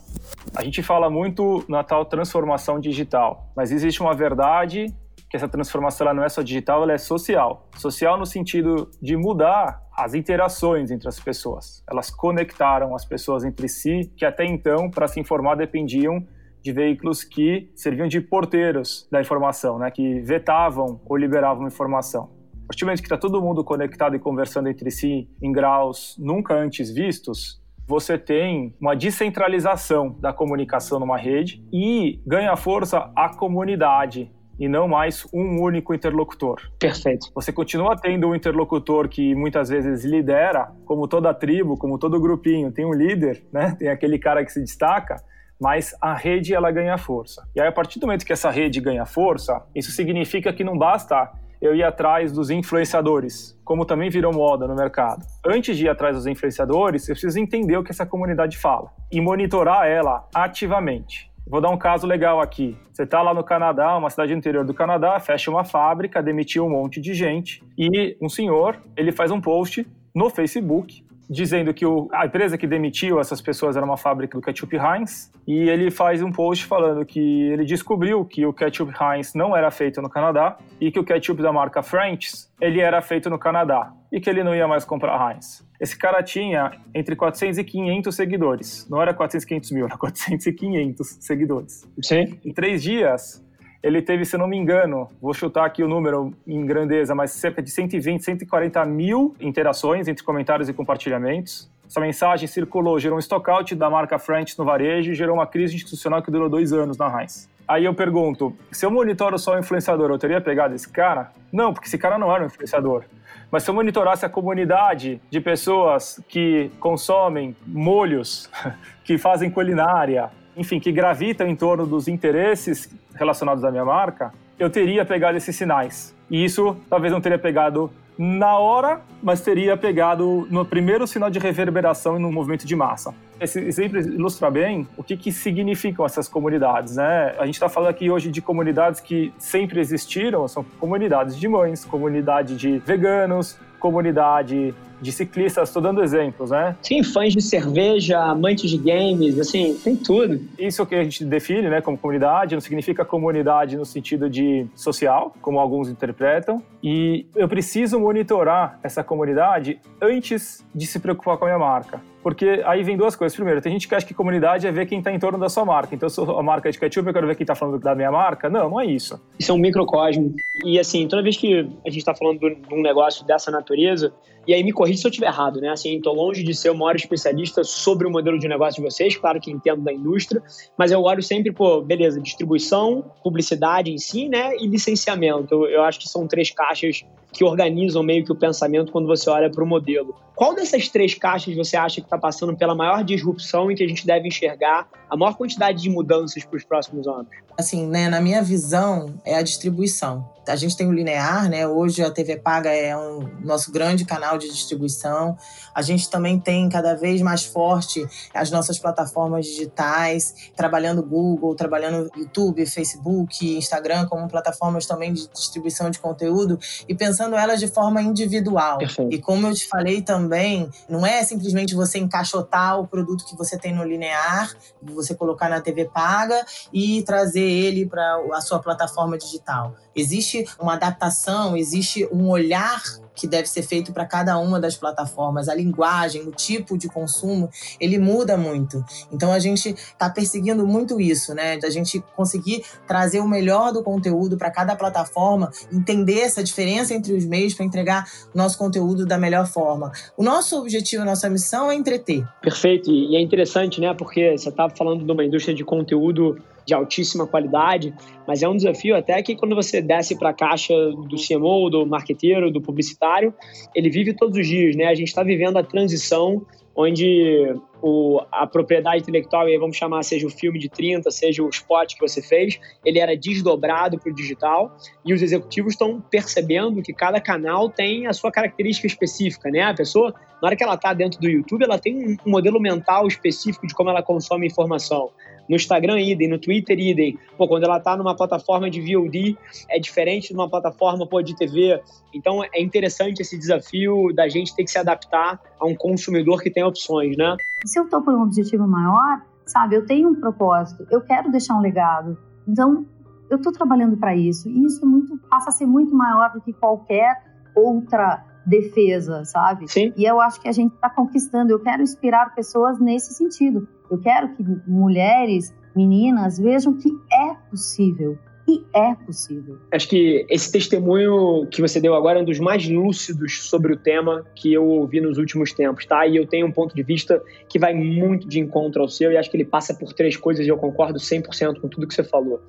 A 0.54 0.64
gente 0.64 0.82
fala 0.82 1.10
muito 1.10 1.62
na 1.68 1.84
tal 1.84 2.06
transformação 2.06 2.80
digital, 2.80 3.52
mas 3.54 3.70
existe 3.70 4.00
uma 4.00 4.14
verdade 4.14 4.86
que 5.30 5.36
essa 5.36 5.48
transformação 5.48 6.06
ela 6.06 6.14
não 6.14 6.24
é 6.24 6.28
só 6.28 6.42
digital, 6.42 6.82
ela 6.82 6.92
é 6.92 6.98
social. 6.98 7.68
Social 7.76 8.18
no 8.18 8.26
sentido 8.26 8.90
de 9.00 9.16
mudar 9.16 9.80
as 9.96 10.12
interações 10.12 10.90
entre 10.90 11.08
as 11.08 11.20
pessoas. 11.20 11.84
Elas 11.88 12.10
conectaram 12.10 12.96
as 12.96 13.04
pessoas 13.04 13.44
entre 13.44 13.68
si, 13.68 14.12
que 14.16 14.24
até 14.24 14.44
então, 14.44 14.90
para 14.90 15.06
se 15.06 15.20
informar, 15.20 15.54
dependiam 15.54 16.26
de 16.60 16.72
veículos 16.72 17.22
que 17.22 17.70
serviam 17.76 18.08
de 18.08 18.20
porteiros 18.20 19.08
da 19.10 19.20
informação, 19.20 19.78
né, 19.78 19.90
que 19.90 20.20
vetavam 20.20 21.00
ou 21.06 21.16
liberavam 21.16 21.66
informação. 21.66 22.28
A 22.64 22.66
partir 22.66 22.80
do 22.80 22.86
momento 22.86 23.00
que 23.00 23.06
está 23.06 23.16
todo 23.16 23.40
mundo 23.40 23.64
conectado 23.64 24.16
e 24.16 24.18
conversando 24.18 24.68
entre 24.68 24.90
si 24.90 25.28
em 25.40 25.52
graus 25.52 26.16
nunca 26.18 26.54
antes 26.54 26.90
vistos, 26.90 27.60
você 27.86 28.18
tem 28.18 28.74
uma 28.80 28.94
descentralização 28.94 30.16
da 30.20 30.32
comunicação 30.32 31.00
numa 31.00 31.16
rede 31.16 31.64
e 31.72 32.20
ganha 32.26 32.54
força 32.56 33.10
a 33.16 33.28
comunidade, 33.28 34.30
e 34.60 34.68
não 34.68 34.86
mais 34.86 35.26
um 35.32 35.58
único 35.58 35.94
interlocutor. 35.94 36.60
Perfeito. 36.78 37.30
Você 37.34 37.50
continua 37.50 37.96
tendo 37.96 38.28
um 38.28 38.34
interlocutor 38.34 39.08
que 39.08 39.34
muitas 39.34 39.70
vezes 39.70 40.04
lidera, 40.04 40.70
como 40.84 41.08
toda 41.08 41.32
tribo, 41.32 41.78
como 41.78 41.98
todo 41.98 42.20
grupinho, 42.20 42.70
tem 42.70 42.84
um 42.84 42.92
líder, 42.92 43.42
né? 43.50 43.74
Tem 43.78 43.88
aquele 43.88 44.18
cara 44.18 44.44
que 44.44 44.52
se 44.52 44.60
destaca, 44.60 45.16
mas 45.58 45.96
a 45.98 46.14
rede 46.14 46.54
ela 46.54 46.70
ganha 46.70 46.98
força. 46.98 47.48
E 47.56 47.60
aí 47.60 47.66
a 47.66 47.72
partir 47.72 47.98
do 47.98 48.06
momento 48.06 48.26
que 48.26 48.34
essa 48.34 48.50
rede 48.50 48.80
ganha 48.80 49.06
força, 49.06 49.62
isso 49.74 49.90
significa 49.90 50.52
que 50.52 50.62
não 50.62 50.76
basta 50.76 51.32
eu 51.60 51.74
ir 51.74 51.82
atrás 51.82 52.32
dos 52.32 52.50
influenciadores, 52.50 53.58
como 53.64 53.84
também 53.84 54.08
virou 54.08 54.32
moda 54.32 54.66
no 54.66 54.74
mercado. 54.74 55.24
Antes 55.46 55.76
de 55.76 55.84
ir 55.84 55.88
atrás 55.88 56.16
dos 56.16 56.26
influenciadores, 56.26 57.08
eu 57.08 57.14
preciso 57.14 57.38
entender 57.38 57.76
o 57.76 57.84
que 57.84 57.90
essa 57.90 58.06
comunidade 58.06 58.56
fala 58.56 58.90
e 59.12 59.20
monitorar 59.20 59.86
ela 59.86 60.26
ativamente. 60.34 61.29
Vou 61.50 61.60
dar 61.60 61.70
um 61.70 61.76
caso 61.76 62.06
legal 62.06 62.40
aqui. 62.40 62.78
Você 62.92 63.02
está 63.02 63.20
lá 63.20 63.34
no 63.34 63.42
Canadá, 63.42 63.96
uma 63.96 64.08
cidade 64.08 64.32
interior 64.32 64.64
do 64.64 64.72
Canadá, 64.72 65.18
fecha 65.18 65.50
uma 65.50 65.64
fábrica, 65.64 66.22
demitiu 66.22 66.64
um 66.64 66.70
monte 66.70 67.00
de 67.00 67.12
gente 67.12 67.60
e 67.76 68.16
um 68.22 68.28
senhor, 68.28 68.76
ele 68.96 69.10
faz 69.10 69.32
um 69.32 69.40
post 69.40 69.84
no 70.14 70.30
Facebook 70.30 71.04
dizendo 71.28 71.74
que 71.74 71.84
o, 71.84 72.08
a 72.12 72.26
empresa 72.26 72.56
que 72.56 72.68
demitiu 72.68 73.18
essas 73.18 73.40
pessoas 73.40 73.76
era 73.76 73.84
uma 73.84 73.96
fábrica 73.96 74.38
do 74.38 74.42
ketchup 74.42 74.76
Heinz 74.76 75.32
e 75.44 75.68
ele 75.68 75.90
faz 75.90 76.22
um 76.22 76.30
post 76.30 76.66
falando 76.66 77.04
que 77.04 77.20
ele 77.20 77.64
descobriu 77.64 78.24
que 78.24 78.46
o 78.46 78.52
ketchup 78.52 78.92
Heinz 79.00 79.34
não 79.34 79.56
era 79.56 79.72
feito 79.72 80.00
no 80.00 80.08
Canadá 80.08 80.56
e 80.80 80.92
que 80.92 81.00
o 81.00 81.04
ketchup 81.04 81.42
da 81.42 81.52
marca 81.52 81.82
French's 81.82 82.48
ele 82.60 82.80
era 82.80 83.02
feito 83.02 83.28
no 83.28 83.38
Canadá 83.40 83.92
e 84.12 84.20
que 84.20 84.30
ele 84.30 84.44
não 84.44 84.54
ia 84.54 84.68
mais 84.68 84.84
comprar 84.84 85.32
Heinz. 85.32 85.68
Esse 85.80 85.96
cara 85.96 86.22
tinha 86.22 86.72
entre 86.94 87.16
400 87.16 87.58
e 87.58 87.64
500 87.64 88.14
seguidores. 88.14 88.86
Não 88.90 89.00
era 89.00 89.14
400 89.14 89.44
e 89.44 89.48
500 89.48 89.70
mil, 89.70 89.86
era 89.86 89.96
400 89.96 90.46
e 90.46 90.52
500 90.52 91.08
seguidores. 91.20 91.88
Sim. 92.02 92.38
Em 92.44 92.52
três 92.52 92.82
dias, 92.82 93.42
ele 93.82 94.02
teve, 94.02 94.26
se 94.26 94.36
não 94.36 94.46
me 94.46 94.58
engano, 94.58 95.08
vou 95.22 95.32
chutar 95.32 95.64
aqui 95.64 95.82
o 95.82 95.88
número 95.88 96.34
em 96.46 96.66
grandeza, 96.66 97.14
mas 97.14 97.30
cerca 97.30 97.62
de 97.62 97.70
120, 97.70 98.22
140 98.22 98.84
mil 98.84 99.34
interações 99.40 100.06
entre 100.06 100.22
comentários 100.22 100.68
e 100.68 100.74
compartilhamentos. 100.74 101.70
Essa 101.86 101.98
mensagem 101.98 102.46
circulou, 102.46 103.00
gerou 103.00 103.16
um 103.16 103.20
stockout 103.20 103.74
da 103.74 103.90
marca 103.90 104.16
French 104.16 104.56
no 104.56 104.64
varejo 104.64 105.10
e 105.10 105.14
gerou 105.14 105.34
uma 105.34 105.46
crise 105.46 105.74
institucional 105.74 106.22
que 106.22 106.30
durou 106.30 106.48
dois 106.48 106.72
anos 106.72 106.96
na 106.96 107.20
Heinz. 107.20 107.49
Aí 107.70 107.84
eu 107.84 107.94
pergunto, 107.94 108.52
se 108.72 108.84
eu 108.84 108.90
monitoro 108.90 109.38
só 109.38 109.54
o 109.54 109.58
influenciador, 109.60 110.10
eu 110.10 110.18
teria 110.18 110.40
pegado 110.40 110.74
esse 110.74 110.88
cara? 110.88 111.30
Não, 111.52 111.72
porque 111.72 111.86
esse 111.86 111.96
cara 111.96 112.18
não 112.18 112.34
era 112.34 112.42
um 112.42 112.46
influenciador. 112.48 113.04
Mas 113.48 113.62
se 113.62 113.70
eu 113.70 113.74
monitorasse 113.74 114.26
a 114.26 114.28
comunidade 114.28 115.22
de 115.30 115.40
pessoas 115.40 116.20
que 116.28 116.68
consomem 116.80 117.54
molhos, 117.64 118.50
que 119.04 119.16
fazem 119.16 119.48
culinária, 119.48 120.30
enfim, 120.56 120.80
que 120.80 120.90
gravitam 120.90 121.46
em 121.46 121.54
torno 121.54 121.86
dos 121.86 122.08
interesses 122.08 122.92
relacionados 123.14 123.64
à 123.64 123.70
minha 123.70 123.84
marca, 123.84 124.34
eu 124.58 124.68
teria 124.68 125.04
pegado 125.04 125.38
esses 125.38 125.54
sinais. 125.54 126.12
E 126.28 126.44
isso 126.44 126.76
talvez 126.90 127.12
não 127.12 127.20
teria 127.20 127.38
pegado 127.38 127.88
na 128.22 128.58
hora, 128.58 129.00
mas 129.22 129.40
teria 129.40 129.78
pegado 129.78 130.46
no 130.50 130.62
primeiro 130.62 131.06
sinal 131.06 131.30
de 131.30 131.38
reverberação 131.38 132.18
e 132.18 132.18
no 132.18 132.30
movimento 132.30 132.66
de 132.66 132.76
massa. 132.76 133.14
Esse 133.40 133.58
exemplo 133.60 133.98
ilustra 133.98 134.50
bem 134.50 134.86
o 134.94 135.02
que, 135.02 135.16
que 135.16 135.32
significam 135.32 136.04
essas 136.04 136.28
comunidades. 136.28 136.96
Né? 136.96 137.34
A 137.38 137.46
gente 137.46 137.54
está 137.54 137.66
falando 137.66 137.88
aqui 137.88 138.10
hoje 138.10 138.30
de 138.30 138.42
comunidades 138.42 139.00
que 139.00 139.32
sempre 139.38 139.80
existiram, 139.80 140.46
são 140.48 140.62
comunidades 140.78 141.34
de 141.34 141.48
mães, 141.48 141.82
comunidade 141.82 142.56
de 142.56 142.76
veganos, 142.80 143.58
comunidade 143.78 144.74
de 145.00 145.12
ciclistas, 145.12 145.68
estou 145.68 145.82
dando 145.82 146.02
exemplos, 146.02 146.50
né? 146.50 146.76
Sim, 146.82 147.02
fãs 147.02 147.32
de 147.32 147.42
cerveja, 147.42 148.18
amantes 148.18 148.70
de 148.70 148.78
games, 148.78 149.38
assim, 149.38 149.74
tem 149.82 149.96
tudo. 149.96 150.40
Isso 150.58 150.84
que 150.86 150.94
a 150.94 151.02
gente 151.02 151.24
define, 151.24 151.68
né, 151.68 151.80
como 151.80 151.96
comunidade, 151.96 152.54
não 152.54 152.60
significa 152.60 153.04
comunidade 153.04 153.76
no 153.76 153.84
sentido 153.84 154.28
de 154.28 154.66
social, 154.74 155.34
como 155.40 155.58
alguns 155.58 155.88
interpretam, 155.88 156.62
e 156.82 157.26
eu 157.34 157.48
preciso 157.48 157.98
monitorar 157.98 158.78
essa 158.82 159.02
comunidade 159.02 159.78
antes 160.00 160.64
de 160.74 160.86
se 160.86 160.98
preocupar 160.98 161.36
com 161.36 161.44
a 161.44 161.48
minha 161.48 161.58
marca. 161.58 162.00
Porque 162.22 162.62
aí 162.66 162.82
vem 162.82 162.96
duas 162.96 163.16
coisas. 163.16 163.34
Primeiro, 163.34 163.60
tem 163.60 163.72
gente 163.72 163.88
que 163.88 163.94
acha 163.94 164.06
que 164.06 164.14
comunidade 164.14 164.66
é 164.66 164.72
ver 164.72 164.86
quem 164.86 164.98
está 164.98 165.12
em 165.12 165.18
torno 165.18 165.38
da 165.38 165.48
sua 165.48 165.64
marca. 165.64 165.94
Então, 165.94 166.08
se 166.08 166.20
a 166.20 166.42
marca 166.42 166.68
é 166.68 166.72
de 166.72 166.78
ketchup, 166.78 167.08
eu 167.08 167.14
quero 167.14 167.26
ver 167.26 167.34
quem 167.34 167.44
está 167.44 167.54
falando 167.54 167.78
da 167.78 167.94
minha 167.94 168.10
marca. 168.10 168.48
Não, 168.50 168.70
não 168.70 168.80
é 168.80 168.86
isso. 168.86 169.20
Isso 169.38 169.50
é 169.50 169.54
um 169.54 169.58
microcosmo. 169.58 170.34
E 170.64 170.78
assim, 170.78 171.08
toda 171.08 171.22
vez 171.22 171.36
que 171.36 171.60
a 171.60 171.88
gente 171.90 171.98
está 171.98 172.14
falando 172.14 172.38
de 172.38 172.74
um 172.74 172.82
negócio 172.82 173.26
dessa 173.26 173.50
natureza, 173.50 174.12
e 174.46 174.54
aí 174.54 174.64
me 174.64 174.72
corrija 174.72 174.98
se 174.98 175.06
eu 175.06 175.10
estiver 175.10 175.28
errado, 175.28 175.60
né? 175.60 175.68
Assim, 175.68 175.96
estou 175.96 176.14
longe 176.14 176.42
de 176.42 176.54
ser 176.54 176.70
o 176.70 176.74
maior 176.74 176.96
especialista 176.96 177.62
sobre 177.62 178.06
o 178.06 178.10
modelo 178.10 178.38
de 178.38 178.48
negócio 178.48 178.82
de 178.82 178.88
vocês, 178.88 179.16
claro 179.16 179.40
que 179.40 179.50
entendo 179.50 179.82
da 179.82 179.92
indústria, 179.92 180.42
mas 180.76 180.90
eu 180.90 181.00
olho 181.02 181.22
sempre, 181.22 181.52
pô, 181.52 181.80
beleza, 181.82 182.20
distribuição, 182.20 183.04
publicidade 183.22 183.90
em 183.90 183.98
si, 183.98 184.28
né? 184.28 184.56
E 184.56 184.66
licenciamento. 184.66 185.66
Eu, 185.66 185.82
acho 185.84 186.00
que 186.00 186.08
são 186.08 186.26
três 186.26 186.50
caixas 186.50 187.04
que 187.32 187.44
organizam 187.44 188.02
meio 188.02 188.24
que 188.24 188.32
o 188.32 188.36
pensamento 188.36 188.92
quando 188.92 189.06
você 189.06 189.28
olha 189.30 189.50
para 189.50 189.62
o 189.62 189.66
modelo. 189.66 190.14
Qual 190.40 190.54
dessas 190.54 190.88
três 190.88 191.14
caixas 191.14 191.54
você 191.54 191.76
acha 191.76 192.00
que 192.00 192.06
está 192.06 192.16
passando 192.16 192.56
pela 192.56 192.74
maior 192.74 193.04
disrupção 193.04 193.70
e 193.70 193.74
que 193.74 193.84
a 193.84 193.86
gente 193.86 194.06
deve 194.06 194.26
enxergar 194.26 194.88
a 195.10 195.14
maior 195.14 195.34
quantidade 195.34 195.82
de 195.82 195.90
mudanças 195.90 196.42
para 196.44 196.56
os 196.56 196.64
próximos 196.64 197.06
anos? 197.06 197.28
Assim, 197.58 197.86
né, 197.86 198.08
na 198.08 198.22
minha 198.22 198.42
visão, 198.42 199.12
é 199.22 199.34
a 199.34 199.42
distribuição. 199.42 200.26
A 200.48 200.56
gente 200.56 200.76
tem 200.76 200.88
o 200.88 200.92
linear, 200.92 201.48
né? 201.48 201.68
Hoje 201.68 202.02
a 202.02 202.10
TV 202.10 202.36
Paga 202.36 202.70
é 202.70 202.96
um 202.96 203.20
nosso 203.44 203.70
grande 203.70 204.04
canal 204.04 204.38
de 204.38 204.50
distribuição. 204.50 205.36
A 205.74 205.82
gente 205.82 206.08
também 206.08 206.40
tem 206.40 206.68
cada 206.68 206.94
vez 206.94 207.20
mais 207.20 207.44
forte 207.44 208.04
as 208.34 208.50
nossas 208.50 208.78
plataformas 208.78 209.46
digitais, 209.46 210.50
trabalhando 210.56 211.02
Google, 211.02 211.54
trabalhando 211.54 212.10
YouTube, 212.16 212.64
Facebook, 212.66 213.56
Instagram 213.56 214.06
como 214.06 214.26
plataformas 214.26 214.86
também 214.86 215.12
de 215.12 215.28
distribuição 215.28 215.90
de 215.90 216.00
conteúdo 216.00 216.58
e 216.88 216.94
pensando 216.94 217.19
elas 217.24 217.60
de 217.60 217.68
forma 217.68 218.00
individual. 218.02 218.78
Perfeito. 218.78 219.14
E 219.14 219.18
como 219.18 219.46
eu 219.46 219.54
te 219.54 219.66
falei 219.66 220.02
também, 220.02 220.70
não 220.88 221.04
é 221.04 221.22
simplesmente 221.24 221.74
você 221.74 221.98
encaixotar 221.98 222.78
o 222.80 222.86
produto 222.86 223.24
que 223.24 223.36
você 223.36 223.58
tem 223.58 223.74
no 223.74 223.84
linear, 223.84 224.52
você 224.82 225.14
colocar 225.14 225.48
na 225.48 225.60
TV 225.60 225.86
paga 225.86 226.44
e 226.72 227.02
trazer 227.02 227.40
ele 227.40 227.86
para 227.86 228.20
a 228.34 228.40
sua 228.40 228.58
plataforma 228.58 229.18
digital. 229.18 229.74
Existe 229.94 230.46
uma 230.58 230.74
adaptação, 230.74 231.56
existe 231.56 232.08
um 232.12 232.28
olhar 232.28 232.82
que 233.20 233.26
deve 233.26 233.46
ser 233.46 233.62
feito 233.62 233.92
para 233.92 234.06
cada 234.06 234.38
uma 234.38 234.58
das 234.58 234.76
plataformas. 234.76 235.48
A 235.48 235.54
linguagem, 235.54 236.22
o 236.22 236.32
tipo 236.32 236.78
de 236.78 236.88
consumo, 236.88 237.50
ele 237.78 237.98
muda 237.98 238.36
muito. 238.36 238.82
Então 239.12 239.30
a 239.30 239.38
gente 239.38 239.68
está 239.68 240.08
perseguindo 240.08 240.66
muito 240.66 240.98
isso, 240.98 241.34
né? 241.34 241.58
Da 241.58 241.68
gente 241.68 242.02
conseguir 242.16 242.64
trazer 242.86 243.20
o 243.20 243.28
melhor 243.28 243.72
do 243.72 243.82
conteúdo 243.82 244.38
para 244.38 244.50
cada 244.50 244.74
plataforma, 244.74 245.52
entender 245.70 246.20
essa 246.20 246.42
diferença 246.42 246.94
entre 246.94 247.09
os 247.12 247.24
meios 247.24 247.54
para 247.54 247.64
entregar 247.64 248.04
nosso 248.34 248.58
conteúdo 248.58 249.06
da 249.06 249.18
melhor 249.18 249.46
forma. 249.46 249.92
O 250.16 250.22
nosso 250.22 250.58
objetivo, 250.60 251.02
a 251.02 251.06
nossa 251.06 251.28
missão 251.28 251.70
é 251.70 251.74
entreter. 251.74 252.26
Perfeito. 252.42 252.90
E 252.90 253.16
é 253.16 253.20
interessante, 253.20 253.80
né? 253.80 253.92
Porque 253.94 254.36
você 254.36 254.48
estava 254.48 254.74
falando 254.74 255.04
de 255.04 255.12
uma 255.12 255.24
indústria 255.24 255.54
de 255.54 255.64
conteúdo 255.64 256.36
de 256.66 256.74
altíssima 256.74 257.26
qualidade, 257.26 257.92
mas 258.26 258.42
é 258.42 258.48
um 258.48 258.56
desafio 258.56 258.96
até 258.96 259.20
que 259.22 259.34
quando 259.34 259.56
você 259.56 259.82
desce 259.82 260.16
para 260.16 260.30
a 260.30 260.32
caixa 260.32 260.72
do 260.90 261.16
CMO, 261.16 261.68
do 261.68 261.86
marqueteiro, 261.86 262.50
do 262.50 262.60
publicitário, 262.60 263.34
ele 263.74 263.90
vive 263.90 264.14
todos 264.14 264.38
os 264.38 264.46
dias, 264.46 264.76
né? 264.76 264.86
A 264.86 264.94
gente 264.94 265.08
está 265.08 265.22
vivendo 265.22 265.56
a 265.56 265.64
transição 265.64 266.46
onde 266.80 267.54
o, 267.82 268.20
a 268.30 268.46
propriedade 268.46 269.02
intelectual, 269.02 269.48
e 269.48 269.52
aí 269.52 269.58
vamos 269.58 269.76
chamar, 269.76 270.02
seja 270.02 270.26
o 270.26 270.30
filme 270.30 270.58
de 270.58 270.68
30, 270.68 271.10
seja 271.10 271.42
o 271.42 271.48
spot 271.48 271.94
que 271.94 272.00
você 272.00 272.22
fez, 272.22 272.58
ele 272.84 272.98
era 272.98 273.16
desdobrado 273.16 273.98
para 273.98 274.10
o 274.10 274.14
digital 274.14 274.76
e 275.04 275.12
os 275.12 275.22
executivos 275.22 275.74
estão 275.74 276.00
percebendo 276.00 276.82
que 276.82 276.92
cada 276.92 277.20
canal 277.20 277.68
tem 277.68 278.06
a 278.06 278.12
sua 278.12 278.30
característica 278.30 278.86
específica, 278.86 279.50
né? 279.50 279.62
A 279.62 279.74
pessoa, 279.74 280.14
na 280.42 280.48
hora 280.48 280.56
que 280.56 280.64
ela 280.64 280.74
está 280.74 280.92
dentro 280.92 281.20
do 281.20 281.28
YouTube, 281.28 281.64
ela 281.64 281.78
tem 281.78 282.18
um 282.24 282.30
modelo 282.30 282.60
mental 282.60 283.06
específico 283.06 283.66
de 283.66 283.74
como 283.74 283.90
ela 283.90 284.02
consome 284.02 284.46
informação. 284.46 285.10
No 285.50 285.56
Instagram, 285.56 286.00
idem. 286.00 286.28
No 286.28 286.38
Twitter, 286.38 286.78
idem. 286.78 287.18
Pô, 287.36 287.48
quando 287.48 287.64
ela 287.64 287.78
está 287.78 287.96
numa 287.96 288.14
plataforma 288.14 288.70
de 288.70 288.80
VOD, 288.80 289.36
é 289.68 289.80
diferente 289.80 290.28
de 290.28 290.34
uma 290.34 290.48
plataforma 290.48 291.04
pô, 291.04 291.20
de 291.20 291.34
TV. 291.34 291.82
Então, 292.14 292.44
é 292.44 292.62
interessante 292.62 293.20
esse 293.20 293.36
desafio 293.36 294.12
da 294.14 294.28
gente 294.28 294.54
ter 294.54 294.62
que 294.62 294.70
se 294.70 294.78
adaptar 294.78 295.40
a 295.58 295.66
um 295.66 295.74
consumidor 295.74 296.40
que 296.40 296.50
tem 296.50 296.62
opções, 296.62 297.16
né? 297.16 297.36
Se 297.66 297.80
eu 297.80 297.84
estou 297.84 298.00
por 298.00 298.14
um 298.14 298.22
objetivo 298.22 298.64
maior, 298.68 299.22
sabe, 299.44 299.74
eu 299.74 299.84
tenho 299.84 300.10
um 300.10 300.14
propósito, 300.14 300.86
eu 300.88 301.00
quero 301.00 301.32
deixar 301.32 301.56
um 301.56 301.60
legado. 301.60 302.16
Então, 302.46 302.86
eu 303.28 303.36
estou 303.36 303.52
trabalhando 303.52 303.96
para 303.96 304.14
isso. 304.14 304.48
E 304.48 304.64
isso 304.64 304.84
é 304.84 304.86
muito, 304.86 305.18
passa 305.28 305.48
a 305.48 305.52
ser 305.52 305.66
muito 305.66 305.92
maior 305.92 306.32
do 306.32 306.40
que 306.40 306.52
qualquer 306.52 307.24
outra 307.56 308.24
defesa, 308.46 309.24
sabe? 309.24 309.68
Sim. 309.68 309.92
E 309.96 310.04
eu 310.04 310.20
acho 310.20 310.40
que 310.40 310.48
a 310.48 310.52
gente 310.52 310.74
está 310.74 310.88
conquistando. 310.88 311.52
Eu 311.52 311.58
quero 311.58 311.82
inspirar 311.82 312.34
pessoas 312.36 312.78
nesse 312.78 313.12
sentido. 313.14 313.66
Eu 313.90 313.98
quero 313.98 314.34
que 314.36 314.44
mulheres, 314.66 315.54
meninas 315.74 316.38
vejam 316.38 316.76
que 316.76 316.90
é 317.12 317.34
possível. 317.50 318.16
E 318.48 318.64
é 318.74 318.94
possível. 318.94 319.58
Acho 319.72 319.88
que 319.88 320.26
esse 320.28 320.50
testemunho 320.50 321.46
que 321.46 321.60
você 321.60 321.80
deu 321.80 321.94
agora 321.94 322.18
é 322.18 322.22
um 322.22 322.24
dos 322.24 322.40
mais 322.40 322.68
lúcidos 322.68 323.42
sobre 323.48 323.72
o 323.72 323.76
tema 323.76 324.24
que 324.34 324.52
eu 324.52 324.66
ouvi 324.66 325.00
nos 325.00 325.18
últimos 325.18 325.52
tempos, 325.52 325.86
tá? 325.86 326.06
E 326.06 326.16
eu 326.16 326.26
tenho 326.26 326.46
um 326.46 326.52
ponto 326.52 326.74
de 326.74 326.82
vista 326.82 327.22
que 327.48 327.58
vai 327.58 327.74
muito 327.74 328.26
de 328.26 328.40
encontro 328.40 328.82
ao 328.82 328.88
seu 328.88 329.12
e 329.12 329.16
acho 329.16 329.30
que 329.30 329.36
ele 329.36 329.44
passa 329.44 329.74
por 329.74 329.92
três 329.92 330.16
coisas 330.16 330.46
e 330.46 330.48
eu 330.48 330.56
concordo 330.56 330.98
100% 330.98 331.60
com 331.60 331.68
tudo 331.68 331.86
que 331.86 331.94
você 331.94 332.02
falou. 332.02 332.40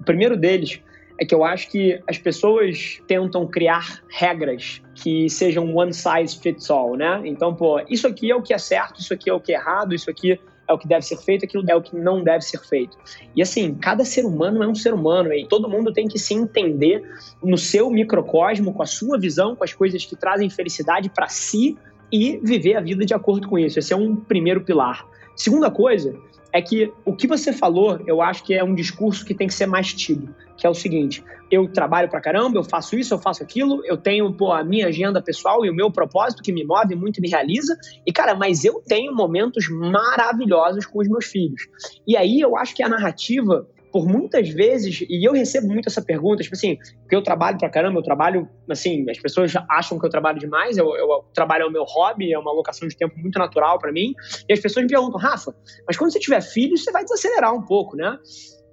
O 0.00 0.04
primeiro 0.04 0.36
deles 0.36 0.80
é 1.20 1.26
que 1.26 1.34
eu 1.34 1.44
acho 1.44 1.70
que 1.70 2.00
as 2.08 2.16
pessoas 2.16 3.02
tentam 3.06 3.46
criar 3.46 4.02
regras 4.08 4.80
que 4.94 5.28
sejam 5.28 5.74
one 5.74 5.92
size 5.92 6.38
fits 6.40 6.70
all, 6.70 6.96
né? 6.96 7.20
Então, 7.26 7.54
pô, 7.54 7.78
isso 7.90 8.06
aqui 8.06 8.30
é 8.30 8.34
o 8.34 8.40
que 8.40 8.54
é 8.54 8.58
certo, 8.58 9.00
isso 9.00 9.12
aqui 9.12 9.28
é 9.28 9.34
o 9.34 9.40
que 9.40 9.52
é 9.52 9.56
errado, 9.56 9.94
isso 9.94 10.08
aqui 10.08 10.40
é 10.70 10.72
o 10.72 10.78
que 10.78 10.86
deve 10.86 11.04
ser 11.04 11.16
feito, 11.18 11.44
aquilo 11.44 11.64
é 11.68 11.74
o 11.74 11.82
que 11.82 11.96
não 11.96 12.22
deve 12.22 12.44
ser 12.44 12.60
feito. 12.60 12.96
E 13.34 13.42
assim, 13.42 13.74
cada 13.74 14.04
ser 14.04 14.24
humano 14.24 14.62
é 14.62 14.68
um 14.68 14.74
ser 14.74 14.94
humano 14.94 15.32
e 15.32 15.46
todo 15.46 15.68
mundo 15.68 15.92
tem 15.92 16.06
que 16.06 16.18
se 16.18 16.32
entender 16.32 17.02
no 17.42 17.58
seu 17.58 17.90
microcosmo, 17.90 18.72
com 18.72 18.82
a 18.82 18.86
sua 18.86 19.18
visão, 19.18 19.56
com 19.56 19.64
as 19.64 19.72
coisas 19.72 20.04
que 20.04 20.16
trazem 20.16 20.48
felicidade 20.48 21.10
para 21.10 21.28
si 21.28 21.76
e 22.12 22.40
viver 22.42 22.76
a 22.76 22.80
vida 22.80 23.04
de 23.04 23.14
acordo 23.14 23.48
com 23.48 23.58
isso. 23.58 23.78
Esse 23.78 23.92
é 23.92 23.96
um 23.96 24.14
primeiro 24.16 24.62
pilar. 24.62 25.06
Segunda 25.36 25.70
coisa 25.70 26.14
é 26.52 26.60
que 26.60 26.92
o 27.04 27.14
que 27.14 27.26
você 27.26 27.52
falou, 27.52 28.00
eu 28.06 28.20
acho 28.20 28.44
que 28.44 28.54
é 28.54 28.62
um 28.62 28.74
discurso 28.74 29.24
que 29.24 29.34
tem 29.34 29.46
que 29.46 29.54
ser 29.54 29.66
mais 29.66 29.92
tido, 29.92 30.34
que 30.60 30.66
é 30.66 30.70
o 30.70 30.74
seguinte: 30.74 31.24
eu 31.50 31.66
trabalho 31.66 32.08
pra 32.08 32.20
caramba, 32.20 32.58
eu 32.58 32.64
faço 32.64 32.96
isso, 32.96 33.14
eu 33.14 33.18
faço 33.18 33.42
aquilo, 33.42 33.84
eu 33.84 33.96
tenho 33.96 34.32
pô, 34.32 34.52
a 34.52 34.62
minha 34.62 34.86
agenda 34.86 35.22
pessoal 35.22 35.64
e 35.64 35.70
o 35.70 35.74
meu 35.74 35.90
propósito 35.90 36.42
que 36.42 36.52
me 36.52 36.64
move 36.64 36.94
muito 36.94 37.18
e 37.18 37.22
me 37.22 37.28
realiza, 37.28 37.76
e 38.06 38.12
cara, 38.12 38.34
mas 38.34 38.64
eu 38.64 38.82
tenho 38.86 39.14
momentos 39.14 39.68
maravilhosos 39.70 40.86
com 40.86 41.00
os 41.00 41.08
meus 41.08 41.24
filhos. 41.24 41.62
E 42.06 42.16
aí 42.16 42.40
eu 42.40 42.56
acho 42.56 42.74
que 42.74 42.82
a 42.82 42.88
narrativa 42.88 43.66
por 43.92 44.06
muitas 44.06 44.48
vezes, 44.48 45.00
e 45.08 45.26
eu 45.26 45.32
recebo 45.32 45.66
muito 45.66 45.88
essa 45.88 46.00
pergunta, 46.00 46.42
tipo 46.42 46.54
assim, 46.54 46.76
porque 47.00 47.16
eu 47.16 47.22
trabalho 47.22 47.58
pra 47.58 47.68
caramba, 47.68 47.98
eu 47.98 48.02
trabalho, 48.04 48.48
assim, 48.70 49.04
as 49.10 49.18
pessoas 49.18 49.52
acham 49.68 49.98
que 49.98 50.06
eu 50.06 50.10
trabalho 50.10 50.38
demais, 50.38 50.76
eu, 50.76 50.94
eu 50.94 51.24
trabalho 51.34 51.64
é 51.64 51.66
o 51.66 51.72
meu 51.72 51.82
hobby, 51.82 52.32
é 52.32 52.38
uma 52.38 52.52
alocação 52.52 52.86
de 52.86 52.96
tempo 52.96 53.18
muito 53.18 53.36
natural 53.36 53.78
para 53.78 53.92
mim, 53.92 54.14
e 54.48 54.52
as 54.52 54.60
pessoas 54.60 54.84
me 54.84 54.88
perguntam, 54.88 55.18
Rafa, 55.18 55.52
mas 55.86 55.96
quando 55.96 56.12
você 56.12 56.20
tiver 56.20 56.40
filhos, 56.40 56.84
você 56.84 56.92
vai 56.92 57.02
desacelerar 57.02 57.52
um 57.52 57.62
pouco, 57.62 57.96
né? 57.96 58.16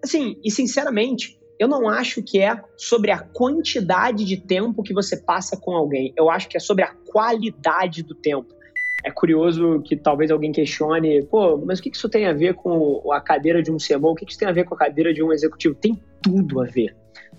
Assim, 0.04 0.40
e 0.44 0.52
sinceramente, 0.52 1.38
eu 1.60 1.68
não 1.68 1.90
acho 1.90 2.22
que 2.22 2.40
é 2.40 2.62
sobre 2.76 3.12
a 3.12 3.20
quantidade 3.20 4.26
de 4.26 4.38
tempo 4.38 4.84
que 4.84 4.94
você 4.94 5.18
passa 5.18 5.58
com 5.58 5.76
alguém, 5.76 6.14
eu 6.16 6.30
acho 6.30 6.48
que 6.48 6.58
é 6.58 6.60
sobre 6.60 6.84
a 6.84 6.94
qualidade 7.06 8.04
do 8.04 8.14
tempo 8.14 8.58
é 9.04 9.12
curioso 9.12 9.82
que 9.82 9.96
talvez 9.96 10.32
alguém 10.32 10.52
questione, 10.52 11.24
pô, 11.24 11.58
mas 11.58 11.80
o 11.80 11.84
que 11.84 11.90
isso 11.90 12.10
tem 12.10 12.26
a 12.26 12.34
ver 12.34 12.56
com 12.56 13.12
a 13.12 13.22
cadeira 13.22 13.62
de 13.62 13.72
um 13.72 13.78
CMO? 13.78 14.12
O 14.12 14.16
que 14.16 14.26
isso 14.26 14.38
tem 14.38 14.48
a 14.48 14.52
ver 14.52 14.66
com 14.66 14.76
a 14.76 14.78
cadeira 14.78 15.14
de 15.14 15.24
um 15.24 15.32
executivo? 15.32 15.76
Tem 15.76 15.98
tudo 16.22 16.62
a 16.62 16.66
ver. 16.66 16.96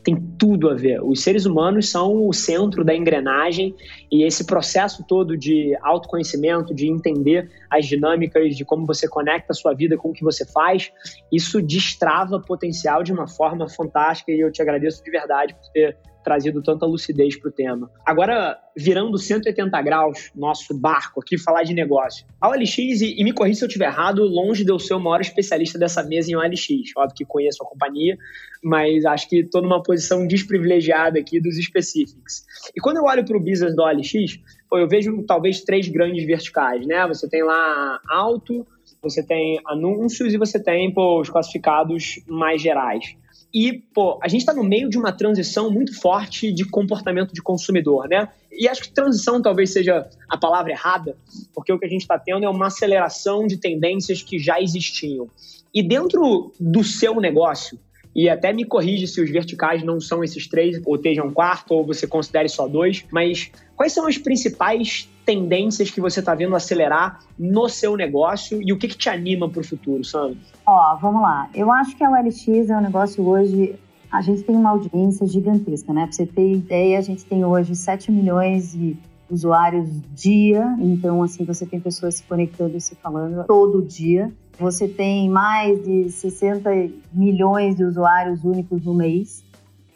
Tem 0.08 0.16
tudo 0.38 0.70
a 0.70 0.74
ver. 0.74 1.04
Os 1.04 1.22
seres 1.22 1.44
humanos 1.44 1.90
são 1.90 2.26
o 2.26 2.32
centro 2.32 2.82
da 2.82 2.96
engrenagem 2.96 3.74
e 4.10 4.24
esse 4.24 4.46
processo 4.46 5.04
todo 5.06 5.36
de 5.36 5.76
autoconhecimento, 5.82 6.74
de 6.74 6.88
entender 6.88 7.50
as 7.68 7.84
dinâmicas, 7.84 8.56
de 8.56 8.64
como 8.64 8.86
você 8.86 9.06
conecta 9.06 9.52
a 9.52 9.54
sua 9.54 9.74
vida 9.74 9.98
com 9.98 10.08
o 10.08 10.12
que 10.14 10.24
você 10.24 10.46
faz, 10.46 10.90
isso 11.30 11.60
destrava 11.60 12.40
potencial 12.40 13.02
de 13.02 13.12
uma 13.12 13.28
forma 13.28 13.68
fantástica 13.68 14.32
e 14.32 14.40
eu 14.40 14.50
te 14.50 14.62
agradeço 14.62 15.04
de 15.04 15.10
verdade 15.10 15.52
por 15.52 15.70
ter 15.74 15.98
trazido 16.22 16.62
tanta 16.62 16.84
lucidez 16.86 17.38
para 17.38 17.48
o 17.48 17.52
tema. 17.52 17.90
Agora, 18.04 18.58
virando 18.76 19.16
180 19.16 19.80
graus, 19.82 20.30
nosso 20.34 20.78
barco 20.78 21.20
aqui, 21.20 21.38
falar 21.38 21.62
de 21.62 21.74
negócio. 21.74 22.26
A 22.40 22.48
OLX, 22.50 22.78
e, 22.78 23.22
me 23.24 23.32
corrija 23.32 23.58
se 23.58 23.64
eu 23.64 23.68
estiver 23.68 23.86
errado, 23.86 24.22
longe 24.22 24.64
de 24.64 24.70
eu 24.70 24.78
ser 24.78 24.94
o 24.94 25.00
maior 25.00 25.20
especialista 25.20 25.78
dessa 25.78 26.02
mesa 26.02 26.30
em 26.30 26.36
OLX. 26.36 26.68
Óbvio 26.96 27.16
que 27.16 27.24
conheço 27.24 27.62
a 27.62 27.66
companhia, 27.66 28.16
mas 28.62 29.04
acho 29.04 29.28
que 29.28 29.40
estou 29.40 29.62
numa 29.62 29.82
posição 29.82 30.26
desprivilegiada 30.26 31.18
aqui 31.18 31.40
dos 31.40 31.56
específicos. 31.56 32.44
E 32.76 32.80
quando 32.80 32.98
eu 32.98 33.04
olho 33.04 33.24
para 33.24 33.36
o 33.36 33.40
business 33.40 33.74
do 33.74 33.82
OLX, 33.82 34.38
eu 34.72 34.88
vejo 34.88 35.22
talvez 35.22 35.62
três 35.62 35.88
grandes 35.88 36.26
verticais, 36.26 36.86
né? 36.86 37.06
Você 37.08 37.28
tem 37.28 37.42
lá 37.42 38.00
alto, 38.10 38.66
você 39.02 39.24
tem 39.24 39.60
anúncios 39.66 40.34
e 40.34 40.38
você 40.38 40.62
tem 40.62 40.92
pô, 40.92 41.20
os 41.20 41.30
classificados 41.30 42.20
mais 42.26 42.60
gerais. 42.60 43.16
E, 43.52 43.72
pô, 43.72 44.18
a 44.22 44.28
gente 44.28 44.40
está 44.40 44.52
no 44.52 44.62
meio 44.62 44.90
de 44.90 44.98
uma 44.98 45.10
transição 45.10 45.70
muito 45.70 45.98
forte 45.98 46.52
de 46.52 46.64
comportamento 46.64 47.32
de 47.32 47.40
consumidor, 47.40 48.06
né? 48.06 48.28
E 48.52 48.68
acho 48.68 48.82
que 48.82 48.92
transição 48.92 49.40
talvez 49.40 49.72
seja 49.72 50.06
a 50.28 50.36
palavra 50.36 50.72
errada, 50.72 51.16
porque 51.54 51.72
o 51.72 51.78
que 51.78 51.86
a 51.86 51.88
gente 51.88 52.02
está 52.02 52.18
tendo 52.18 52.44
é 52.44 52.48
uma 52.48 52.66
aceleração 52.66 53.46
de 53.46 53.56
tendências 53.56 54.22
que 54.22 54.38
já 54.38 54.60
existiam. 54.60 55.28
E 55.72 55.82
dentro 55.82 56.52
do 56.58 56.84
seu 56.84 57.20
negócio, 57.20 57.78
e 58.18 58.28
até 58.28 58.52
me 58.52 58.64
corrige 58.64 59.06
se 59.06 59.20
os 59.22 59.30
verticais 59.30 59.84
não 59.84 60.00
são 60.00 60.24
esses 60.24 60.48
três, 60.48 60.82
ou 60.84 60.96
estejam 60.96 61.28
um 61.28 61.32
quarto, 61.32 61.72
ou 61.72 61.86
você 61.86 62.04
considere 62.04 62.48
só 62.48 62.66
dois, 62.66 63.04
mas 63.12 63.48
quais 63.76 63.92
são 63.92 64.08
as 64.08 64.18
principais 64.18 65.08
tendências 65.24 65.88
que 65.88 66.00
você 66.00 66.18
está 66.18 66.34
vendo 66.34 66.56
acelerar 66.56 67.20
no 67.38 67.68
seu 67.68 67.96
negócio 67.96 68.60
e 68.60 68.72
o 68.72 68.76
que, 68.76 68.88
que 68.88 68.98
te 68.98 69.08
anima 69.08 69.48
para 69.48 69.60
o 69.60 69.64
futuro, 69.64 70.02
Sandro? 70.02 70.36
Ó, 70.66 70.96
vamos 70.96 71.22
lá. 71.22 71.48
Eu 71.54 71.70
acho 71.70 71.96
que 71.96 72.02
a 72.02 72.10
OLX 72.10 72.48
é 72.68 72.76
um 72.76 72.80
negócio 72.80 73.24
hoje. 73.24 73.76
A 74.10 74.20
gente 74.20 74.42
tem 74.42 74.56
uma 74.56 74.70
audiência 74.70 75.24
gigantesca, 75.24 75.92
né? 75.92 76.02
Para 76.02 76.12
você 76.12 76.26
ter 76.26 76.54
ideia, 76.54 76.98
a 76.98 77.02
gente 77.02 77.24
tem 77.24 77.44
hoje 77.44 77.76
7 77.76 78.10
milhões 78.10 78.72
de 78.72 78.96
usuários 79.30 79.88
dia. 80.12 80.76
Então, 80.80 81.22
assim, 81.22 81.44
você 81.44 81.64
tem 81.64 81.78
pessoas 81.78 82.16
se 82.16 82.24
conectando 82.24 82.76
e 82.76 82.80
se 82.80 82.96
falando 82.96 83.46
todo 83.46 83.80
dia. 83.80 84.32
Você 84.58 84.88
tem 84.88 85.28
mais 85.28 85.84
de 85.84 86.10
60 86.10 86.70
milhões 87.12 87.76
de 87.76 87.84
usuários 87.84 88.42
únicos 88.42 88.84
no 88.84 88.92
mês. 88.92 89.44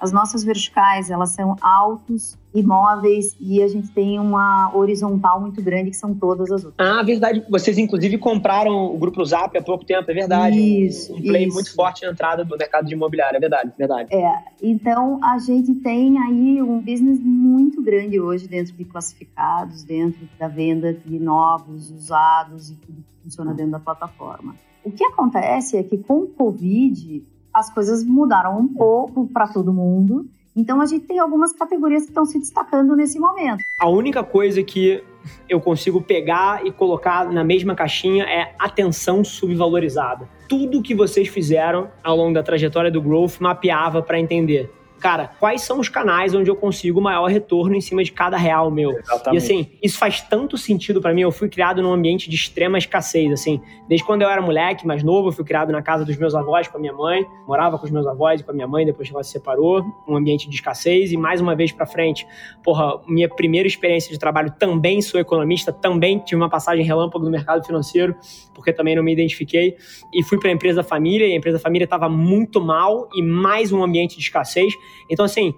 As 0.02 0.10
nossas 0.10 0.42
verticais, 0.42 1.10
elas 1.10 1.30
são 1.30 1.54
altos, 1.60 2.36
imóveis 2.52 3.36
e 3.38 3.62
a 3.62 3.68
gente 3.68 3.88
tem 3.92 4.18
uma 4.18 4.74
horizontal 4.74 5.40
muito 5.40 5.62
grande 5.62 5.90
que 5.90 5.96
são 5.96 6.12
todas 6.12 6.50
as 6.50 6.64
outras. 6.64 6.74
Ah, 6.84 7.04
verdade. 7.04 7.44
Vocês 7.48 7.78
inclusive 7.78 8.18
compraram 8.18 8.92
o 8.92 8.98
Grupo 8.98 9.24
Zap 9.24 9.56
há 9.56 9.62
pouco 9.62 9.84
tempo, 9.84 10.10
é 10.10 10.14
verdade. 10.14 10.58
Isso. 10.58 11.14
Um 11.14 11.22
play 11.22 11.46
isso. 11.46 11.54
muito 11.54 11.72
forte 11.72 12.04
na 12.04 12.10
entrada 12.10 12.44
do 12.44 12.58
mercado 12.58 12.84
de 12.84 12.94
imobiliário, 12.94 13.36
é 13.36 13.40
verdade, 13.40 13.70
verdade. 13.78 14.12
É, 14.12 14.38
então 14.60 15.20
a 15.22 15.38
gente 15.38 15.72
tem 15.76 16.18
aí 16.18 16.60
um 16.60 16.80
business 16.80 17.20
muito 17.20 17.80
grande 17.80 18.18
hoje 18.18 18.48
dentro 18.48 18.72
de 18.72 18.84
classificados, 18.84 19.84
dentro 19.84 20.28
da 20.36 20.48
venda 20.48 20.92
de 20.92 21.16
novos, 21.20 21.92
usados 21.92 22.70
e 22.70 22.74
tudo 22.74 22.96
que 22.96 23.22
funciona 23.22 23.54
dentro 23.54 23.70
da 23.70 23.78
plataforma. 23.78 24.56
O 24.82 24.90
que 24.90 25.04
acontece 25.04 25.76
é 25.76 25.82
que 25.84 25.96
com 25.96 26.22
o 26.22 26.26
Covid 26.26 27.22
as 27.52 27.72
coisas 27.72 28.04
mudaram 28.04 28.58
um 28.58 28.68
pouco 28.68 29.26
para 29.28 29.48
todo 29.48 29.72
mundo. 29.72 30.26
Então 30.54 30.80
a 30.80 30.86
gente 30.86 31.06
tem 31.06 31.18
algumas 31.18 31.52
categorias 31.52 32.02
que 32.02 32.10
estão 32.10 32.26
se 32.26 32.38
destacando 32.38 32.94
nesse 32.94 33.18
momento. 33.18 33.62
A 33.78 33.88
única 33.88 34.22
coisa 34.22 34.62
que 34.62 35.02
eu 35.48 35.60
consigo 35.60 36.00
pegar 36.00 36.66
e 36.66 36.70
colocar 36.70 37.30
na 37.30 37.44
mesma 37.44 37.74
caixinha 37.74 38.24
é 38.24 38.54
atenção 38.58 39.24
subvalorizada. 39.24 40.28
Tudo 40.48 40.82
que 40.82 40.94
vocês 40.94 41.28
fizeram 41.28 41.90
ao 42.02 42.16
longo 42.16 42.34
da 42.34 42.42
trajetória 42.42 42.90
do 42.90 43.00
Growth 43.00 43.40
mapeava 43.40 44.02
para 44.02 44.20
entender 44.20 44.70
cara, 45.02 45.32
quais 45.40 45.62
são 45.62 45.80
os 45.80 45.88
canais 45.88 46.32
onde 46.32 46.48
eu 46.48 46.54
consigo 46.54 47.00
o 47.00 47.02
maior 47.02 47.26
retorno 47.26 47.74
em 47.74 47.80
cima 47.80 48.04
de 48.04 48.12
cada 48.12 48.36
real 48.36 48.70
meu? 48.70 48.92
Exatamente. 48.92 49.34
E 49.34 49.36
assim, 49.36 49.70
isso 49.82 49.98
faz 49.98 50.20
tanto 50.20 50.56
sentido 50.56 51.00
para 51.00 51.12
mim. 51.12 51.22
Eu 51.22 51.32
fui 51.32 51.48
criado 51.48 51.82
num 51.82 51.92
ambiente 51.92 52.30
de 52.30 52.36
extrema 52.36 52.78
escassez, 52.78 53.32
assim. 53.32 53.60
Desde 53.88 54.06
quando 54.06 54.22
eu 54.22 54.30
era 54.30 54.40
moleque, 54.40 54.86
mais 54.86 55.02
novo, 55.02 55.28
eu 55.28 55.32
fui 55.32 55.44
criado 55.44 55.72
na 55.72 55.82
casa 55.82 56.04
dos 56.04 56.16
meus 56.16 56.36
avós 56.36 56.68
com 56.68 56.78
a 56.78 56.80
minha 56.80 56.92
mãe, 56.92 57.26
morava 57.48 57.76
com 57.78 57.84
os 57.84 57.90
meus 57.90 58.06
avós 58.06 58.40
e 58.40 58.44
com 58.44 58.52
a 58.52 58.54
minha 58.54 58.68
mãe 58.68 58.86
depois 58.86 59.08
que 59.08 59.14
ela 59.14 59.24
se 59.24 59.32
separou, 59.32 59.84
um 60.06 60.16
ambiente 60.16 60.48
de 60.48 60.54
escassez 60.54 61.10
e 61.10 61.16
mais 61.16 61.40
uma 61.40 61.56
vez 61.56 61.72
para 61.72 61.84
frente, 61.84 62.24
porra, 62.62 63.00
minha 63.08 63.28
primeira 63.28 63.66
experiência 63.66 64.12
de 64.12 64.18
trabalho 64.20 64.54
também 64.56 65.02
sou 65.02 65.18
economista, 65.18 65.72
também 65.72 66.20
tive 66.20 66.40
uma 66.40 66.48
passagem 66.48 66.84
relâmpago 66.84 67.24
no 67.24 67.30
mercado 67.30 67.64
financeiro, 67.66 68.14
porque 68.54 68.72
também 68.72 68.94
não 68.94 69.02
me 69.02 69.12
identifiquei 69.12 69.76
e 70.14 70.22
fui 70.22 70.38
para 70.38 70.50
a 70.50 70.52
empresa 70.52 70.84
família 70.84 71.26
e 71.26 71.32
a 71.32 71.36
empresa 71.36 71.58
família 71.58 71.84
estava 71.84 72.08
muito 72.08 72.60
mal 72.60 73.08
e 73.14 73.22
mais 73.22 73.72
um 73.72 73.82
ambiente 73.82 74.16
de 74.16 74.22
escassez. 74.22 74.72
Então 75.08 75.24
assim, 75.24 75.54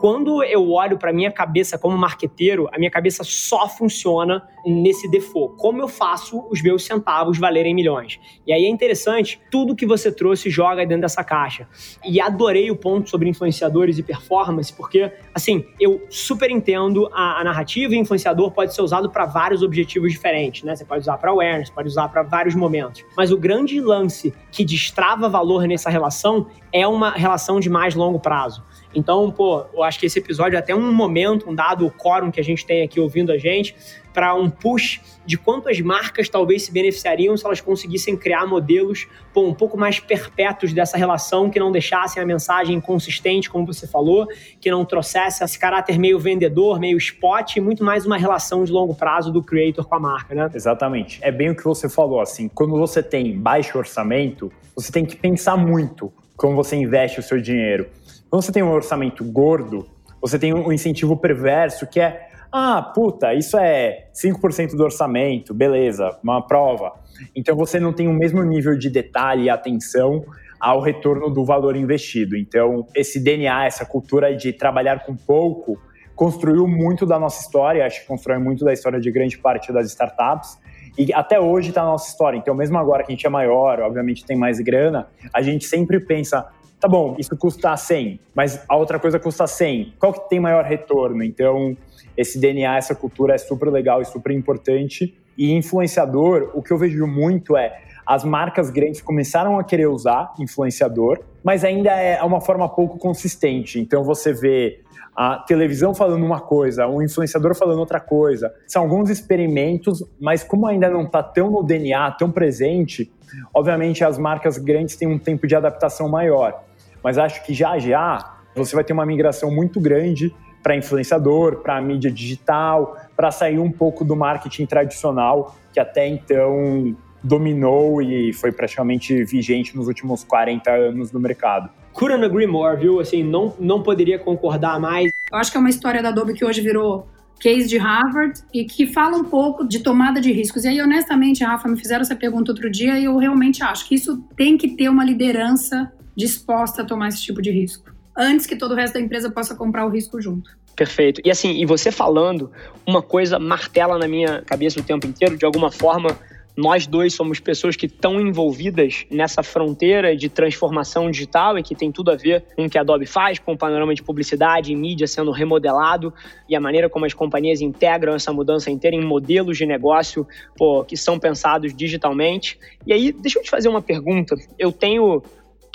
quando 0.00 0.42
eu 0.42 0.70
olho 0.72 0.98
para 0.98 1.12
minha 1.12 1.30
cabeça 1.30 1.78
como 1.78 1.96
marqueteiro, 1.96 2.68
a 2.72 2.78
minha 2.78 2.90
cabeça 2.90 3.24
só 3.24 3.66
funciona 3.66 4.46
nesse 4.64 5.08
default. 5.10 5.56
Como 5.56 5.80
eu 5.80 5.88
faço 5.88 6.46
os 6.50 6.62
meus 6.62 6.84
centavos 6.84 7.38
valerem 7.38 7.74
milhões? 7.74 8.20
E 8.46 8.52
aí 8.52 8.64
é 8.64 8.68
interessante, 8.68 9.40
tudo 9.50 9.74
que 9.74 9.86
você 9.86 10.12
trouxe 10.12 10.50
joga 10.50 10.84
dentro 10.84 11.02
dessa 11.02 11.24
caixa. 11.24 11.66
E 12.04 12.20
adorei 12.20 12.70
o 12.70 12.76
ponto 12.76 13.08
sobre 13.08 13.28
influenciadores 13.28 13.98
e 13.98 14.02
performance, 14.02 14.72
porque, 14.72 15.10
assim, 15.34 15.64
eu 15.80 16.04
super 16.10 16.50
entendo 16.50 17.08
a, 17.12 17.40
a 17.40 17.44
narrativa 17.44 17.94
e 17.94 17.98
influenciador 17.98 18.50
pode 18.50 18.74
ser 18.74 18.82
usado 18.82 19.10
para 19.10 19.24
vários 19.24 19.62
objetivos 19.62 20.12
diferentes, 20.12 20.62
né? 20.62 20.76
Você 20.76 20.84
pode 20.84 21.00
usar 21.00 21.16
para 21.16 21.30
awareness, 21.30 21.70
pode 21.70 21.88
usar 21.88 22.08
para 22.08 22.22
vários 22.22 22.54
momentos. 22.54 23.04
Mas 23.16 23.32
o 23.32 23.38
grande 23.38 23.80
lance 23.80 24.34
que 24.52 24.64
destrava 24.64 25.28
valor 25.28 25.66
nessa 25.66 25.88
relação 25.88 26.48
é 26.72 26.86
uma 26.86 27.12
relação 27.12 27.58
de 27.60 27.70
mais 27.70 27.94
longo 27.94 28.20
prazo. 28.20 28.62
Então, 28.96 29.30
pô, 29.30 29.66
eu 29.74 29.82
acho 29.82 30.00
que 30.00 30.06
esse 30.06 30.18
episódio 30.18 30.56
é 30.56 30.58
até 30.58 30.74
um 30.74 30.90
momento, 30.90 31.50
um 31.50 31.54
dado 31.54 31.90
quórum 31.90 32.30
que 32.30 32.40
a 32.40 32.42
gente 32.42 32.64
tem 32.64 32.82
aqui 32.82 32.98
ouvindo 32.98 33.30
a 33.30 33.36
gente, 33.36 33.76
para 34.14 34.34
um 34.34 34.48
push 34.48 35.02
de 35.26 35.36
quantas 35.36 35.78
marcas 35.82 36.30
talvez 36.30 36.62
se 36.62 36.72
beneficiariam 36.72 37.36
se 37.36 37.44
elas 37.44 37.60
conseguissem 37.60 38.16
criar 38.16 38.46
modelos 38.46 39.06
pô, 39.34 39.42
um 39.42 39.52
pouco 39.52 39.76
mais 39.76 40.00
perpétuos 40.00 40.72
dessa 40.72 40.96
relação, 40.96 41.50
que 41.50 41.60
não 41.60 41.70
deixassem 41.70 42.22
a 42.22 42.24
mensagem 42.24 42.80
consistente, 42.80 43.50
como 43.50 43.66
você 43.66 43.86
falou, 43.86 44.26
que 44.58 44.70
não 44.70 44.82
trouxesse 44.82 45.44
esse 45.44 45.58
caráter 45.58 45.98
meio 45.98 46.18
vendedor, 46.18 46.80
meio 46.80 46.96
spot, 46.96 47.56
e 47.56 47.60
muito 47.60 47.84
mais 47.84 48.06
uma 48.06 48.16
relação 48.16 48.64
de 48.64 48.72
longo 48.72 48.94
prazo 48.94 49.30
do 49.30 49.42
creator 49.42 49.84
com 49.84 49.94
a 49.94 50.00
marca, 50.00 50.34
né? 50.34 50.50
Exatamente. 50.54 51.18
É 51.22 51.30
bem 51.30 51.50
o 51.50 51.54
que 51.54 51.64
você 51.64 51.86
falou, 51.86 52.20
assim, 52.20 52.48
quando 52.48 52.78
você 52.78 53.02
tem 53.02 53.38
baixo 53.38 53.76
orçamento, 53.76 54.50
você 54.74 54.90
tem 54.90 55.04
que 55.04 55.16
pensar 55.16 55.58
muito 55.58 56.10
como 56.36 56.54
você 56.54 56.76
investe 56.76 57.20
o 57.20 57.22
seu 57.22 57.40
dinheiro. 57.40 57.86
Quando 58.30 58.42
você 58.42 58.52
tem 58.52 58.62
um 58.62 58.72
orçamento 58.72 59.24
gordo, 59.24 59.86
você 60.20 60.38
tem 60.38 60.52
um 60.52 60.72
incentivo 60.72 61.16
perverso 61.16 61.86
que 61.86 62.00
é 62.00 62.28
ah, 62.52 62.80
puta, 62.94 63.34
isso 63.34 63.58
é 63.58 64.08
5% 64.14 64.76
do 64.76 64.84
orçamento, 64.84 65.52
beleza, 65.52 66.16
uma 66.22 66.40
prova. 66.40 66.92
Então 67.34 67.56
você 67.56 67.78
não 67.78 67.92
tem 67.92 68.08
o 68.08 68.12
mesmo 68.12 68.42
nível 68.42 68.78
de 68.78 68.88
detalhe 68.88 69.44
e 69.44 69.50
atenção 69.50 70.24
ao 70.58 70.80
retorno 70.80 71.28
do 71.28 71.44
valor 71.44 71.76
investido. 71.76 72.36
Então, 72.36 72.86
esse 72.94 73.20
DNA, 73.20 73.66
essa 73.66 73.84
cultura 73.84 74.34
de 74.34 74.52
trabalhar 74.52 75.04
com 75.04 75.14
pouco, 75.14 75.78
construiu 76.14 76.66
muito 76.66 77.04
da 77.04 77.18
nossa 77.18 77.42
história, 77.42 77.84
acho 77.84 78.00
que 78.00 78.06
constrói 78.06 78.38
muito 78.38 78.64
da 78.64 78.72
história 78.72 78.98
de 78.98 79.10
grande 79.10 79.36
parte 79.36 79.72
das 79.72 79.86
startups. 79.88 80.58
E 80.98 81.12
até 81.12 81.38
hoje 81.38 81.68
está 81.68 81.82
na 81.82 81.90
nossa 81.90 82.08
história. 82.08 82.38
Então, 82.38 82.54
mesmo 82.54 82.78
agora 82.78 83.04
que 83.04 83.12
a 83.12 83.14
gente 83.14 83.26
é 83.26 83.28
maior, 83.28 83.80
obviamente 83.80 84.24
tem 84.24 84.36
mais 84.36 84.58
grana, 84.60 85.08
a 85.32 85.42
gente 85.42 85.66
sempre 85.66 86.00
pensa, 86.00 86.46
tá 86.80 86.88
bom, 86.88 87.16
isso 87.18 87.36
custa 87.36 87.76
100, 87.76 88.20
mas 88.34 88.62
a 88.68 88.76
outra 88.76 88.98
coisa 88.98 89.18
custa 89.18 89.46
100. 89.46 89.94
Qual 89.98 90.12
que 90.12 90.28
tem 90.28 90.40
maior 90.40 90.64
retorno? 90.64 91.22
Então, 91.22 91.76
esse 92.16 92.38
DNA, 92.38 92.76
essa 92.76 92.94
cultura 92.94 93.34
é 93.34 93.38
super 93.38 93.70
legal 93.70 94.00
e 94.00 94.04
super 94.04 94.32
importante. 94.32 95.16
E 95.36 95.52
influenciador, 95.52 96.50
o 96.54 96.62
que 96.62 96.72
eu 96.72 96.78
vejo 96.78 97.06
muito 97.06 97.56
é 97.56 97.82
as 98.06 98.24
marcas 98.24 98.70
grandes 98.70 99.02
começaram 99.02 99.58
a 99.58 99.64
querer 99.64 99.88
usar 99.88 100.32
influenciador, 100.38 101.20
mas 101.42 101.64
ainda 101.64 101.90
é 101.90 102.22
uma 102.22 102.40
forma 102.40 102.68
pouco 102.68 102.98
consistente. 102.98 103.80
Então 103.80 104.04
você 104.04 104.32
vê 104.32 104.80
a 105.14 105.38
televisão 105.38 105.94
falando 105.94 106.24
uma 106.24 106.40
coisa, 106.40 106.86
o 106.86 107.02
influenciador 107.02 107.54
falando 107.54 107.80
outra 107.80 107.98
coisa. 107.98 108.54
São 108.66 108.82
alguns 108.82 109.10
experimentos, 109.10 110.04
mas 110.20 110.44
como 110.44 110.66
ainda 110.66 110.88
não 110.88 111.02
está 111.02 111.22
tão 111.22 111.50
no 111.50 111.62
DNA, 111.62 112.12
tão 112.12 112.30
presente, 112.30 113.10
obviamente 113.52 114.04
as 114.04 114.18
marcas 114.18 114.56
grandes 114.56 114.94
têm 114.94 115.08
um 115.08 115.18
tempo 115.18 115.46
de 115.46 115.56
adaptação 115.56 116.08
maior 116.08 116.65
mas 117.06 117.18
acho 117.18 117.46
que 117.46 117.54
já 117.54 117.78
já 117.78 118.34
você 118.52 118.74
vai 118.74 118.82
ter 118.82 118.92
uma 118.92 119.06
migração 119.06 119.48
muito 119.48 119.78
grande 119.78 120.34
para 120.60 120.74
influenciador, 120.74 121.58
para 121.62 121.80
mídia 121.80 122.10
digital, 122.10 122.96
para 123.14 123.30
sair 123.30 123.60
um 123.60 123.70
pouco 123.70 124.04
do 124.04 124.16
marketing 124.16 124.66
tradicional 124.66 125.54
que 125.72 125.78
até 125.78 126.08
então 126.08 126.96
dominou 127.22 128.02
e 128.02 128.32
foi 128.32 128.50
praticamente 128.50 129.22
vigente 129.22 129.76
nos 129.76 129.86
últimos 129.86 130.24
40 130.24 130.68
anos 130.68 131.12
no 131.12 131.20
mercado. 131.20 131.70
Couldn't 131.92 132.24
agree 132.24 132.48
more, 132.48 132.76
viu? 132.76 132.98
Assim, 132.98 133.22
não, 133.22 133.54
não 133.60 133.84
poderia 133.84 134.18
concordar 134.18 134.80
mais. 134.80 135.12
Eu 135.30 135.38
acho 135.38 135.52
que 135.52 135.56
é 135.56 135.60
uma 135.60 135.70
história 135.70 136.02
da 136.02 136.08
Adobe 136.08 136.34
que 136.34 136.44
hoje 136.44 136.60
virou 136.60 137.06
case 137.38 137.68
de 137.68 137.78
Harvard 137.78 138.42
e 138.52 138.64
que 138.64 138.84
fala 138.84 139.16
um 139.16 139.24
pouco 139.24 139.64
de 139.64 139.78
tomada 139.78 140.20
de 140.20 140.32
riscos. 140.32 140.64
E 140.64 140.68
aí, 140.68 140.82
honestamente, 140.82 141.44
Rafa, 141.44 141.68
me 141.68 141.76
fizeram 141.76 142.02
essa 142.02 142.16
pergunta 142.16 142.50
outro 142.50 142.68
dia 142.68 142.98
e 142.98 143.04
eu 143.04 143.16
realmente 143.16 143.62
acho 143.62 143.86
que 143.86 143.94
isso 143.94 144.20
tem 144.36 144.58
que 144.58 144.70
ter 144.70 144.88
uma 144.88 145.04
liderança 145.04 145.92
disposta 146.16 146.82
a 146.82 146.84
tomar 146.84 147.08
esse 147.08 147.22
tipo 147.22 147.42
de 147.42 147.50
risco, 147.50 147.90
antes 148.16 148.46
que 148.46 148.56
todo 148.56 148.72
o 148.72 148.74
resto 148.74 148.94
da 148.94 149.00
empresa 149.00 149.30
possa 149.30 149.54
comprar 149.54 149.86
o 149.86 149.90
risco 149.90 150.20
junto. 150.20 150.50
Perfeito. 150.74 151.20
E 151.24 151.30
assim, 151.30 151.52
e 151.60 151.64
você 151.64 151.90
falando, 151.90 152.50
uma 152.86 153.00
coisa 153.00 153.38
martela 153.38 153.98
na 153.98 154.06
minha 154.06 154.42
cabeça 154.42 154.78
o 154.78 154.82
tempo 154.82 155.06
inteiro, 155.06 155.36
de 155.36 155.44
alguma 155.44 155.70
forma, 155.70 156.16
nós 156.56 156.86
dois 156.86 157.12
somos 157.12 157.38
pessoas 157.38 157.76
que 157.76 157.84
estão 157.84 158.18
envolvidas 158.18 159.04
nessa 159.10 159.42
fronteira 159.42 160.16
de 160.16 160.28
transformação 160.28 161.10
digital 161.10 161.58
e 161.58 161.62
que 161.62 161.74
tem 161.74 161.92
tudo 161.92 162.10
a 162.10 162.16
ver 162.16 162.44
com 162.56 162.64
o 162.64 162.70
que 162.70 162.78
a 162.78 162.80
Adobe 162.80 163.04
faz, 163.04 163.38
com 163.38 163.52
o 163.52 163.58
panorama 163.58 163.94
de 163.94 164.02
publicidade 164.02 164.72
e 164.72 164.76
mídia 164.76 165.06
sendo 165.06 165.30
remodelado 165.30 166.12
e 166.48 166.56
a 166.56 166.60
maneira 166.60 166.88
como 166.88 167.04
as 167.04 167.12
companhias 167.12 167.60
integram 167.60 168.14
essa 168.14 168.32
mudança 168.32 168.70
inteira 168.70 168.96
em 168.96 169.04
modelos 169.04 169.58
de 169.58 169.66
negócio 169.66 170.26
pô, 170.56 170.82
que 170.82 170.96
são 170.96 171.18
pensados 171.18 171.74
digitalmente. 171.74 172.58
E 172.86 172.92
aí, 172.92 173.12
deixa 173.12 173.38
eu 173.38 173.42
te 173.42 173.50
fazer 173.50 173.68
uma 173.68 173.82
pergunta. 173.82 174.34
Eu 174.58 174.72
tenho 174.72 175.22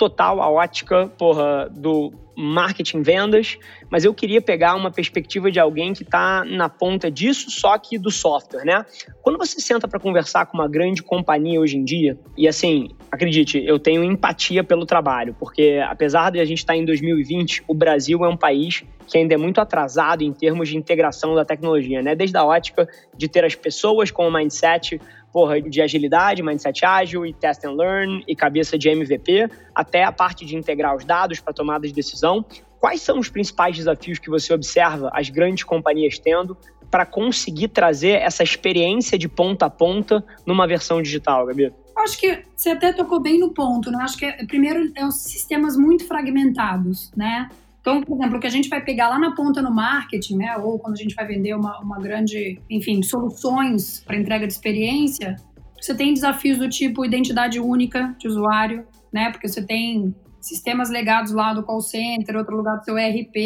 total 0.02 0.42
a 0.42 0.50
ótica, 0.50 1.06
porra, 1.16 1.68
do 1.70 2.12
marketing 2.36 3.02
vendas, 3.02 3.56
mas 3.88 4.04
eu 4.04 4.12
queria 4.12 4.40
pegar 4.40 4.74
uma 4.74 4.90
perspectiva 4.90 5.48
de 5.48 5.60
alguém 5.60 5.92
que 5.92 6.02
está 6.02 6.44
na 6.44 6.68
ponta 6.68 7.08
disso, 7.08 7.52
só 7.52 7.78
que 7.78 7.98
do 7.98 8.10
software, 8.10 8.64
né? 8.64 8.84
Quando 9.20 9.38
você 9.38 9.60
senta 9.60 9.86
para 9.86 10.00
conversar 10.00 10.46
com 10.46 10.58
uma 10.58 10.66
grande 10.66 11.04
companhia 11.04 11.60
hoje 11.60 11.76
em 11.76 11.84
dia, 11.84 12.18
e 12.36 12.48
assim, 12.48 12.88
acredite, 13.12 13.62
eu 13.64 13.78
tenho 13.78 14.02
empatia 14.02 14.64
pelo 14.64 14.84
trabalho, 14.84 15.36
porque 15.38 15.80
apesar 15.88 16.32
de 16.32 16.40
a 16.40 16.44
gente 16.44 16.58
estar 16.58 16.72
tá 16.72 16.78
em 16.78 16.84
2020, 16.84 17.62
o 17.68 17.74
Brasil 17.74 18.24
é 18.24 18.28
um 18.28 18.36
país 18.36 18.82
que 19.06 19.18
ainda 19.18 19.34
é 19.34 19.36
muito 19.36 19.60
atrasado 19.60 20.22
em 20.22 20.32
termos 20.32 20.68
de 20.68 20.76
integração 20.76 21.34
da 21.36 21.44
tecnologia, 21.44 22.02
né? 22.02 22.16
Desde 22.16 22.36
a 22.36 22.44
ótica 22.44 22.88
de 23.16 23.28
ter 23.28 23.44
as 23.44 23.54
pessoas 23.54 24.10
com 24.10 24.26
o 24.26 24.32
mindset 24.32 25.00
porra, 25.32 25.60
de 25.60 25.80
agilidade, 25.80 26.42
mindset 26.42 26.84
ágil 26.84 27.24
e 27.24 27.32
test 27.32 27.64
and 27.64 27.72
learn 27.72 28.22
e 28.28 28.36
cabeça 28.36 28.76
de 28.76 28.88
MVP, 28.88 29.48
até 29.74 30.04
a 30.04 30.12
parte 30.12 30.44
de 30.44 30.56
integrar 30.56 30.94
os 30.94 31.04
dados 31.04 31.40
para 31.40 31.52
tomada 31.52 31.86
de 31.86 31.92
decisão. 31.92 32.44
Quais 32.78 33.00
são 33.00 33.18
os 33.18 33.28
principais 33.28 33.76
desafios 33.76 34.18
que 34.18 34.28
você 34.28 34.52
observa 34.52 35.10
as 35.14 35.30
grandes 35.30 35.64
companhias 35.64 36.18
tendo 36.18 36.56
para 36.90 37.06
conseguir 37.06 37.68
trazer 37.68 38.20
essa 38.20 38.42
experiência 38.42 39.16
de 39.16 39.28
ponta 39.28 39.66
a 39.66 39.70
ponta 39.70 40.22
numa 40.44 40.66
versão 40.66 41.00
digital, 41.00 41.46
Gabi? 41.46 41.72
Acho 41.96 42.18
que 42.18 42.44
você 42.54 42.70
até 42.70 42.92
tocou 42.92 43.20
bem 43.20 43.38
no 43.38 43.54
ponto, 43.54 43.90
né? 43.90 43.98
Acho 44.02 44.18
que 44.18 44.30
primeiro 44.46 44.90
é 44.96 45.06
os 45.06 45.22
sistemas 45.22 45.76
muito 45.76 46.06
fragmentados, 46.06 47.10
né? 47.16 47.48
Então, 47.82 48.00
por 48.00 48.16
exemplo, 48.16 48.38
o 48.38 48.40
que 48.40 48.46
a 48.46 48.50
gente 48.50 48.68
vai 48.68 48.80
pegar 48.80 49.08
lá 49.08 49.18
na 49.18 49.34
ponta 49.34 49.60
no 49.60 49.70
marketing, 49.70 50.36
né, 50.36 50.56
ou 50.56 50.78
quando 50.78 50.94
a 50.94 50.96
gente 50.96 51.16
vai 51.16 51.26
vender 51.26 51.52
uma, 51.54 51.80
uma 51.80 51.98
grande, 51.98 52.60
enfim, 52.70 53.02
soluções 53.02 54.00
para 54.06 54.16
entrega 54.16 54.46
de 54.46 54.52
experiência, 54.52 55.34
você 55.80 55.92
tem 55.92 56.14
desafios 56.14 56.58
do 56.58 56.68
tipo 56.68 57.04
identidade 57.04 57.58
única 57.58 58.14
de 58.20 58.28
usuário, 58.28 58.86
né, 59.12 59.30
porque 59.32 59.48
você 59.48 59.66
tem 59.66 60.14
sistemas 60.40 60.90
legados 60.90 61.32
lá 61.32 61.52
do 61.52 61.64
call 61.64 61.80
center, 61.80 62.36
outro 62.36 62.56
lugar 62.56 62.78
do 62.78 62.84
seu 62.84 62.96
ERP 62.96 63.36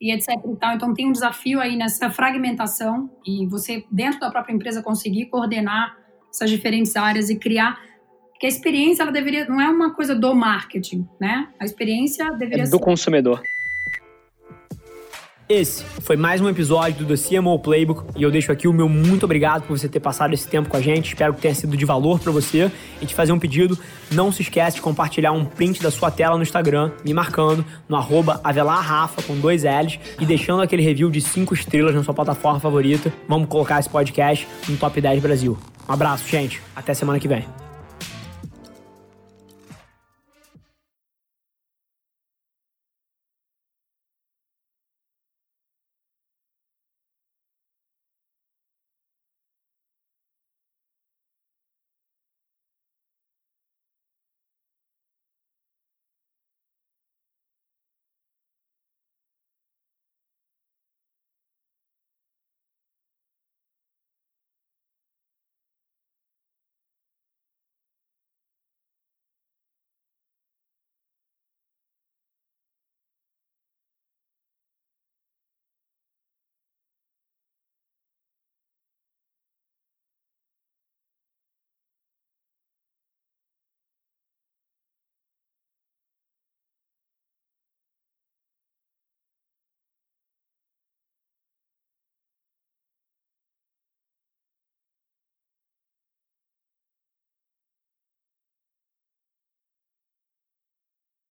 e 0.00 0.12
etc 0.12 0.28
e 0.28 0.56
tal. 0.56 0.74
Então 0.74 0.94
tem 0.94 1.08
um 1.08 1.12
desafio 1.12 1.60
aí 1.60 1.76
nessa 1.76 2.10
fragmentação 2.10 3.10
e 3.26 3.44
você 3.46 3.84
dentro 3.90 4.20
da 4.20 4.30
própria 4.30 4.54
empresa 4.54 4.82
conseguir 4.82 5.26
coordenar 5.26 5.96
essas 6.30 6.48
diferentes 6.48 6.94
áreas 6.94 7.28
e 7.28 7.36
criar 7.36 7.76
que 8.38 8.46
a 8.46 8.48
experiência 8.48 9.02
ela 9.02 9.12
deveria 9.12 9.46
não 9.46 9.60
é 9.60 9.68
uma 9.68 9.92
coisa 9.92 10.14
do 10.14 10.34
marketing, 10.34 11.06
né? 11.20 11.48
A 11.58 11.64
experiência 11.64 12.30
deveria 12.32 12.64
é 12.64 12.66
do 12.66 12.76
ser 12.76 12.80
consumidor. 12.80 13.42
Esse 15.48 15.82
foi 16.02 16.14
mais 16.14 16.42
um 16.42 16.48
episódio 16.48 17.06
do 17.06 17.16
The 17.16 17.22
CMO 17.22 17.58
Playbook 17.58 18.04
e 18.14 18.22
eu 18.22 18.30
deixo 18.30 18.52
aqui 18.52 18.68
o 18.68 18.72
meu 18.72 18.86
muito 18.86 19.24
obrigado 19.24 19.62
por 19.66 19.78
você 19.78 19.88
ter 19.88 19.98
passado 19.98 20.34
esse 20.34 20.46
tempo 20.46 20.68
com 20.68 20.76
a 20.76 20.80
gente. 20.80 21.08
Espero 21.08 21.32
que 21.32 21.40
tenha 21.40 21.54
sido 21.54 21.74
de 21.74 21.86
valor 21.86 22.20
para 22.20 22.30
você 22.30 22.70
e 23.00 23.06
te 23.06 23.14
fazer 23.14 23.32
um 23.32 23.38
pedido. 23.38 23.76
Não 24.12 24.30
se 24.30 24.42
esquece 24.42 24.76
de 24.76 24.82
compartilhar 24.82 25.32
um 25.32 25.46
print 25.46 25.82
da 25.82 25.90
sua 25.90 26.10
tela 26.10 26.36
no 26.36 26.42
Instagram, 26.42 26.92
me 27.02 27.14
marcando 27.14 27.64
no 27.88 27.96
arroba 27.96 28.42
avelarrafa 28.44 29.22
com 29.22 29.40
dois 29.40 29.62
L's 29.64 29.98
e 30.20 30.26
deixando 30.26 30.60
aquele 30.60 30.82
review 30.82 31.10
de 31.10 31.22
cinco 31.22 31.54
estrelas 31.54 31.94
na 31.94 32.04
sua 32.04 32.12
plataforma 32.12 32.60
favorita. 32.60 33.10
Vamos 33.26 33.48
colocar 33.48 33.80
esse 33.80 33.88
podcast 33.88 34.46
no 34.68 34.76
Top 34.76 35.00
10 35.00 35.22
Brasil. 35.22 35.56
Um 35.88 35.92
abraço, 35.94 36.28
gente. 36.28 36.60
Até 36.76 36.92
semana 36.92 37.18
que 37.18 37.26
vem. 37.26 37.67